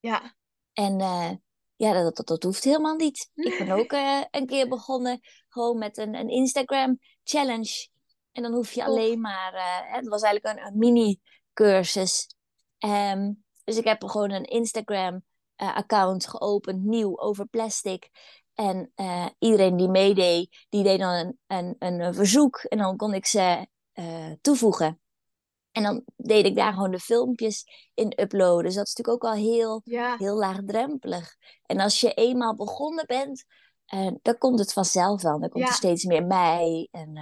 [0.00, 0.36] Ja.
[0.72, 1.30] En uh,
[1.76, 3.30] ja, dat, dat, dat hoeft helemaal niet.
[3.34, 3.92] Ik ben ook
[4.30, 7.88] een keer begonnen gewoon met een, een Instagram challenge.
[8.32, 9.52] En dan hoef je alleen maar,
[9.92, 11.20] het was eigenlijk een, een mini
[11.52, 12.34] cursus.
[12.78, 15.24] Um, dus ik heb gewoon een Instagram
[15.56, 18.08] uh, account geopend, nieuw, over plastic.
[18.54, 22.56] En uh, iedereen die meedeed, die deed dan een, een, een, verzoek.
[22.56, 25.00] En dan kon ik ze uh, toevoegen.
[25.72, 28.64] En dan deed ik daar gewoon de filmpjes in uploaden.
[28.64, 30.16] Dus dat is natuurlijk ook al heel, ja.
[30.16, 31.36] heel laagdrempelig.
[31.66, 33.44] En als je eenmaal begonnen bent,
[34.22, 35.40] dan komt het vanzelf wel.
[35.40, 35.70] Dan komt ja.
[35.70, 36.88] er steeds meer bij.
[36.90, 37.12] En,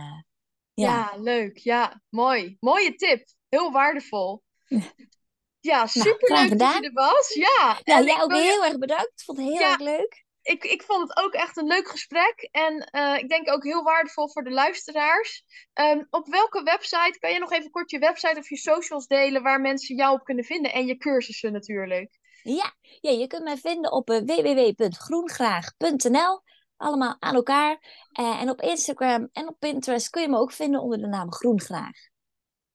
[0.74, 1.10] ja.
[1.14, 1.58] ja, leuk.
[1.58, 2.56] Ja, mooi.
[2.60, 3.28] Mooie tip.
[3.48, 4.42] Heel waardevol.
[5.62, 7.34] Ja, superleuk nou, dat je er was.
[7.34, 9.12] Ja, ja en jij ook heel erg bedankt.
[9.14, 10.24] Ik vond het heel ja, erg leuk.
[10.42, 12.48] Ik, ik vond het ook echt een leuk gesprek.
[12.50, 15.44] En uh, ik denk ook heel waardevol voor de luisteraars.
[15.74, 19.42] Um, op welke website, kan je nog even kort je website of je socials delen...
[19.42, 22.18] waar mensen jou op kunnen vinden en je cursussen natuurlijk?
[22.42, 26.42] Ja, ja je kunt mij vinden op uh, www.groengraag.nl.
[26.76, 27.78] Allemaal aan elkaar.
[28.20, 31.32] Uh, en op Instagram en op Pinterest kun je me ook vinden onder de naam
[31.32, 32.10] Groengraag.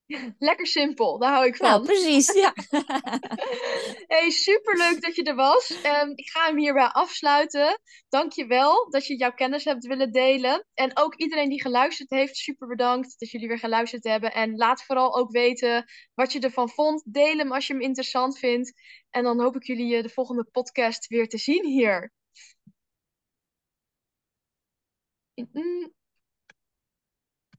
[0.40, 1.70] Lekker simpel, daar hou ik van.
[1.70, 2.54] Nou, precies, ja.
[4.14, 5.72] hey, superleuk dat je er was.
[5.86, 7.80] Um, ik ga hem hierbij afsluiten.
[8.10, 10.66] Dank je wel dat je jouw kennis hebt willen delen.
[10.74, 14.34] En ook iedereen die geluisterd heeft, super bedankt dat jullie weer geluisterd hebben.
[14.34, 17.14] En laat vooral ook weten wat je ervan vond.
[17.14, 18.74] Deel hem als je hem interessant vindt.
[19.10, 22.12] En dan hoop ik jullie de volgende podcast weer te zien hier.
[25.36, 25.97] Mm.